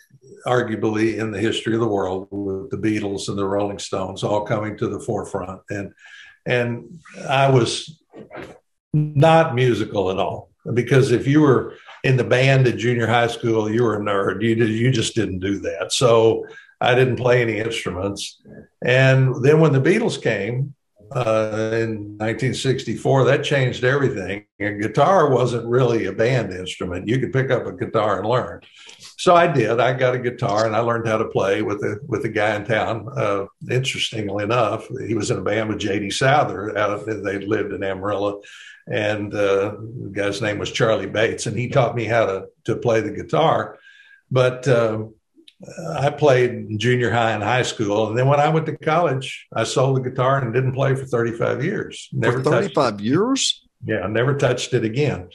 [0.47, 4.45] arguably in the history of the world with the Beatles and the Rolling Stones all
[4.45, 5.61] coming to the forefront.
[5.71, 5.93] And
[6.47, 8.03] and I was
[8.93, 13.71] not musical at all because if you were in the band at junior high school,
[13.71, 14.43] you were a nerd.
[14.43, 15.93] You you just didn't do that.
[15.93, 16.47] So
[16.81, 18.41] I didn't play any instruments.
[18.85, 20.74] And then when the Beatles came
[21.14, 24.47] uh, in 1964, that changed everything.
[24.59, 27.09] And guitar wasn't really a band instrument.
[27.09, 28.62] You could pick up a guitar and learn
[29.20, 29.81] so I did.
[29.81, 32.57] I got a guitar and I learned how to play with a with a guy
[32.57, 33.07] in town.
[33.14, 36.09] Uh, interestingly enough, he was in a band with J.D.
[36.09, 36.74] Souther.
[36.78, 38.41] Out of they lived in Amarillo,
[38.87, 42.76] and uh, the guy's name was Charlie Bates, and he taught me how to to
[42.76, 43.78] play the guitar.
[44.31, 45.09] But uh,
[45.99, 49.65] I played junior high and high school, and then when I went to college, I
[49.65, 52.09] sold the guitar and didn't play for thirty five years.
[52.13, 53.67] Never for thirty five years.
[53.85, 55.29] Yeah, I never touched it again.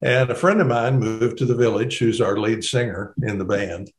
[0.00, 3.44] And a friend of mine moved to the village, who's our lead singer in the
[3.44, 3.90] band.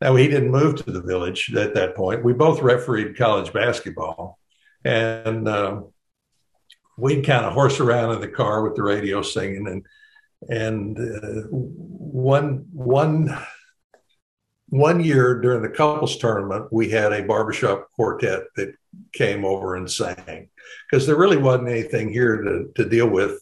[0.00, 2.24] Now, he didn't move to the village at that point.
[2.24, 4.38] We both refereed college basketball.
[4.84, 5.92] And um,
[6.96, 9.66] we'd kind of horse around in the car with the radio singing.
[9.66, 9.86] And,
[10.48, 13.36] and uh, one, one,
[14.70, 18.74] one year during the couples tournament, we had a barbershop quartet that
[19.12, 20.48] came over and sang
[20.90, 23.40] because there really wasn't anything here to, to deal with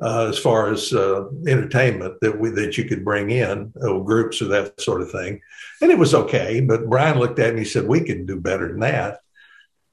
[0.00, 4.40] uh, as far as uh, entertainment that we that you could bring in uh, groups
[4.42, 5.40] or that sort of thing,
[5.80, 6.60] and it was okay.
[6.60, 9.20] But Brian looked at me and he said, "We can do better than that."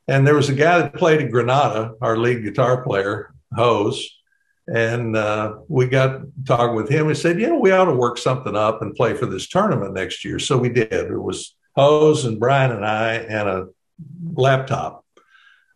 [0.08, 4.06] And there was a guy that played at Granada, our lead guitar player, José,
[4.68, 7.10] and uh, we got talking with him.
[7.10, 9.94] He said, "You know, we ought to work something up and play for this tournament
[9.94, 10.92] next year." So we did.
[10.92, 13.68] It was José and Brian and I and a
[14.34, 15.04] laptop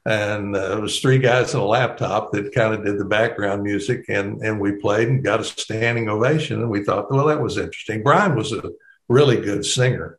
[0.08, 3.62] and uh, it was three guys and a laptop that kind of did the background
[3.62, 7.42] music and and we played and got a standing ovation and we thought well that
[7.42, 8.64] was interesting brian was a
[9.10, 10.18] really good singer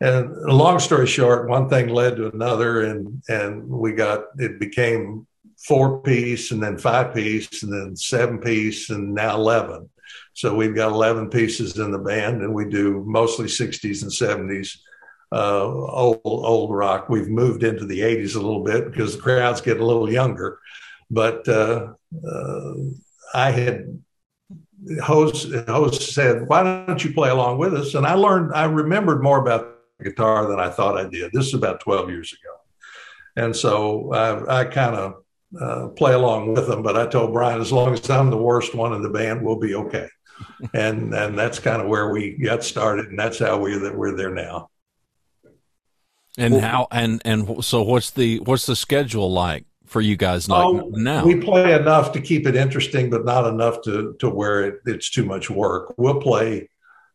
[0.00, 5.26] and long story short one thing led to another and and we got it became
[5.66, 9.88] four piece and then five piece and then seven piece and now 11
[10.32, 14.78] so we've got 11 pieces in the band and we do mostly 60s and 70s
[15.32, 17.08] uh, old old rock.
[17.08, 20.58] We've moved into the 80s a little bit because the crowds get a little younger.
[21.10, 21.94] But uh,
[22.26, 22.74] uh,
[23.34, 24.02] I had
[25.02, 29.22] host host said, "Why don't you play along with us?" And I learned, I remembered
[29.22, 31.32] more about guitar than I thought I did.
[31.32, 35.24] This is about 12 years ago, and so I, I kind of
[35.60, 36.82] uh, play along with them.
[36.82, 39.58] But I told Brian, as long as I'm the worst one in the band, we'll
[39.58, 40.08] be okay.
[40.74, 44.16] and and that's kind of where we got started, and that's how we that we're
[44.16, 44.70] there now.
[46.36, 50.48] And well, how and and so what's the what's the schedule like for you guys
[50.48, 51.24] like oh, now?
[51.24, 55.10] We play enough to keep it interesting, but not enough to to where it, it's
[55.10, 55.94] too much work.
[55.96, 56.68] We'll play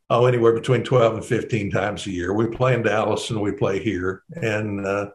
[0.09, 2.33] oh anywhere between twelve and fifteen times a year.
[2.33, 5.11] We play in Dallas and we play here, and uh,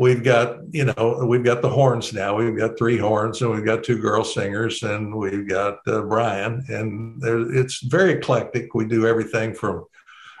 [0.00, 2.36] we've got you know we've got the horns now.
[2.36, 6.64] We've got three horns, and we've got two girl singers, and we've got uh, Brian,
[6.68, 8.74] and there, it's very eclectic.
[8.74, 9.84] We do everything from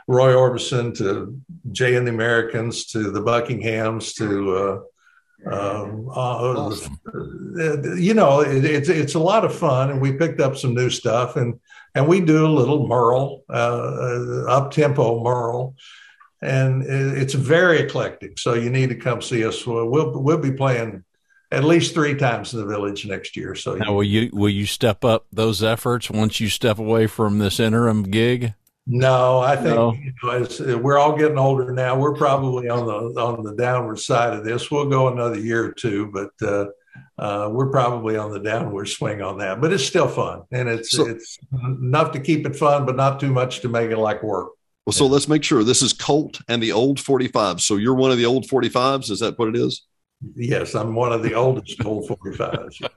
[0.08, 1.38] Roy Orbison to
[1.72, 4.80] Jay and the Americans to the Buckinghams to uh,
[5.46, 6.98] um, uh, awesome.
[7.96, 10.90] you know it, it's it's a lot of fun and we picked up some new
[10.90, 11.58] stuff and
[11.94, 15.74] and we do a little Merle uh, up tempo Merle
[16.42, 21.04] and it's very eclectic so you need to come see us we'll we'll be playing
[21.52, 24.64] at least three times in the village next year so now will you will you
[24.64, 28.54] step up those efforts once you step away from this interim gig
[28.86, 29.92] No, I think no.
[29.92, 30.12] You
[30.66, 31.96] know, we're all getting older now.
[31.96, 34.70] We're probably on the on the downward side of this.
[34.70, 36.66] We'll go another year or two, but uh,
[37.18, 39.60] uh, we're probably on the downward swing on that.
[39.60, 43.20] But it's still fun, and it's so, it's enough to keep it fun, but not
[43.20, 44.48] too much to make it like work.
[44.86, 47.60] Well, so let's make sure this is Colt and the old 45.
[47.60, 49.10] So you're one of the old 45s.
[49.10, 49.86] Is that what it is?
[50.34, 52.88] Yes, I'm one of the oldest old 45s.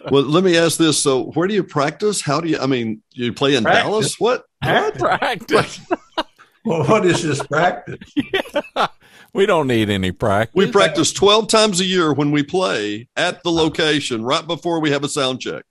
[0.10, 0.98] well, let me ask this.
[0.98, 2.20] So where do you practice?
[2.20, 3.82] How do you, I mean, you play in practice.
[3.84, 4.20] Dallas?
[4.20, 4.44] What?
[4.60, 5.80] Practice.
[6.64, 7.98] well, what is this practice?
[8.76, 8.88] Yeah.
[9.32, 10.54] We don't need any practice.
[10.54, 14.90] We practice 12 times a year when we play at the location right before we
[14.92, 15.62] have a sound check.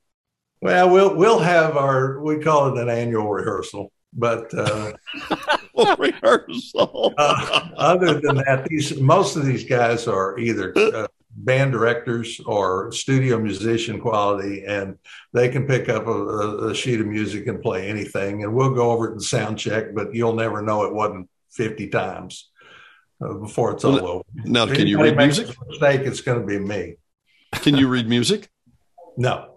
[0.61, 4.93] Well, we'll we'll have our we call it an annual rehearsal, but uh,
[5.99, 7.13] rehearsal.
[7.18, 12.91] uh, other than that, these most of these guys are either uh, band directors or
[12.91, 14.97] studio musician quality, and
[15.34, 18.43] they can pick up a, a, sheet of music and play anything.
[18.43, 21.89] And we'll go over it in sound check, but you'll never know it wasn't fifty
[21.89, 22.49] times
[23.22, 24.24] uh, before it's all over.
[24.34, 25.47] Now, if can you read music?
[25.68, 26.95] Mistake, it's going to be me.
[27.53, 28.49] Can you read music?
[29.18, 29.55] no.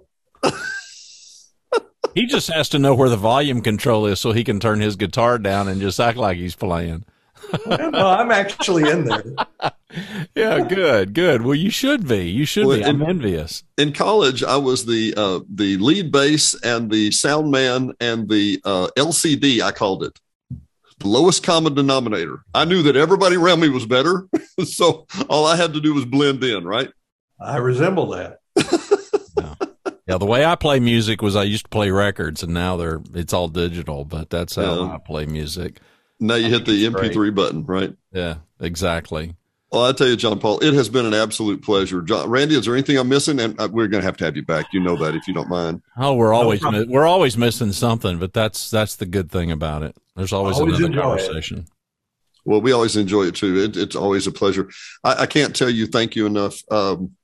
[2.15, 4.97] He just has to know where the volume control is so he can turn his
[4.97, 7.05] guitar down and just act like he's playing.
[7.67, 9.25] no, I'm actually in there.
[10.35, 11.43] yeah, good, good.
[11.43, 12.29] Well, you should be.
[12.29, 12.85] You should well, be.
[12.85, 13.65] I'm in, envious.
[13.77, 18.61] In college, I was the uh, the lead bass and the sound man and the
[18.65, 19.61] uh, LCD.
[19.63, 20.19] I called it
[20.99, 22.45] the lowest common denominator.
[22.55, 24.29] I knew that everybody around me was better,
[24.65, 26.65] so all I had to do was blend in.
[26.65, 26.91] Right?
[27.41, 28.39] I resemble that.
[30.09, 33.03] Yeah, the way I play music was I used to play records, and now they're
[33.15, 34.07] it's all digital.
[34.07, 34.95] But that's how yeah.
[34.95, 35.81] I play music.
[36.19, 37.35] Now you hit the MP3 great.
[37.35, 37.95] button, right?
[38.13, 39.37] Yeah, exactly.
[39.71, 42.01] Well, I tell you, John Paul, it has been an absolute pleasure.
[42.01, 43.39] John, Randy, is there anything I'm missing?
[43.39, 44.73] And uh, we're going to have to have you back.
[44.73, 45.83] You know that if you don't mind.
[45.99, 49.83] Oh, we're always no we're always missing something, but that's that's the good thing about
[49.83, 49.95] it.
[50.17, 51.59] There's always, always another conversation.
[51.59, 51.69] It.
[52.47, 53.59] Well, we always enjoy it too.
[53.59, 54.71] It, it's always a pleasure.
[55.05, 56.63] I, I, can't tell you thank you enough.
[56.71, 57.15] Um,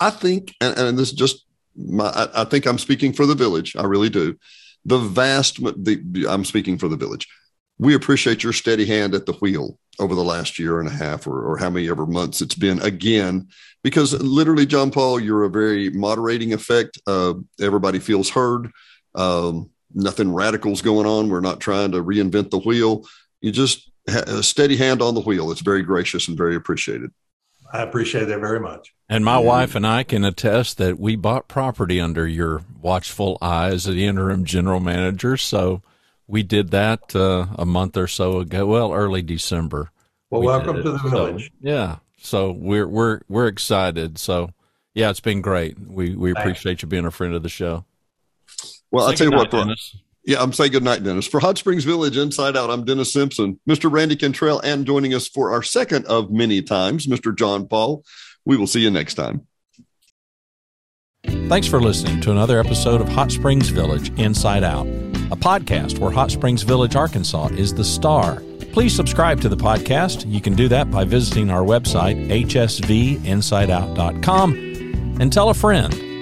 [0.00, 1.44] I think, and, and this is just
[1.76, 3.76] my, I, I, think I'm speaking for the village.
[3.76, 4.36] I really do.
[4.84, 7.28] The vast, the, I'm speaking for the village.
[7.78, 11.26] We appreciate your steady hand at the wheel over the last year and a half
[11.26, 13.48] or, or how many ever months it's been again,
[13.82, 17.00] because literally, John Paul, you're a very moderating effect.
[17.06, 18.70] Uh, everybody feels heard.
[19.14, 21.28] Um, nothing radical's going on.
[21.28, 23.06] We're not trying to reinvent the wheel.
[23.40, 25.50] You just a steady hand on the wheel.
[25.50, 27.10] It's very gracious and very appreciated.
[27.72, 28.94] I appreciate that very much.
[29.08, 33.68] And my wife and I can attest that we bought property under your watchful eye
[33.68, 35.36] as the interim general manager.
[35.36, 35.82] So
[36.26, 38.66] we did that uh, a month or so ago.
[38.66, 39.90] Well, early December.
[40.30, 41.44] Well, we welcome to the village.
[41.44, 41.96] So, yeah.
[42.18, 44.18] So we're we're we're excited.
[44.18, 44.50] So
[44.94, 45.78] yeah, it's been great.
[45.78, 47.84] We we appreciate you being a friend of the show.
[48.90, 49.96] Well, I'll tell you what, Dennis.
[50.26, 51.26] Yeah, I'm saying good night, Dennis.
[51.26, 53.92] For Hot Springs Village Inside Out, I'm Dennis Simpson, Mr.
[53.92, 57.36] Randy Cantrell, and joining us for our second of many times, Mr.
[57.36, 58.02] John Paul.
[58.46, 59.46] We will see you next time.
[61.26, 66.10] Thanks for listening to another episode of Hot Springs Village Inside Out, a podcast where
[66.10, 68.42] Hot Springs Village, Arkansas is the star.
[68.72, 70.30] Please subscribe to the podcast.
[70.30, 74.52] You can do that by visiting our website, hsvinsideout.com,
[75.20, 76.13] and tell a friend.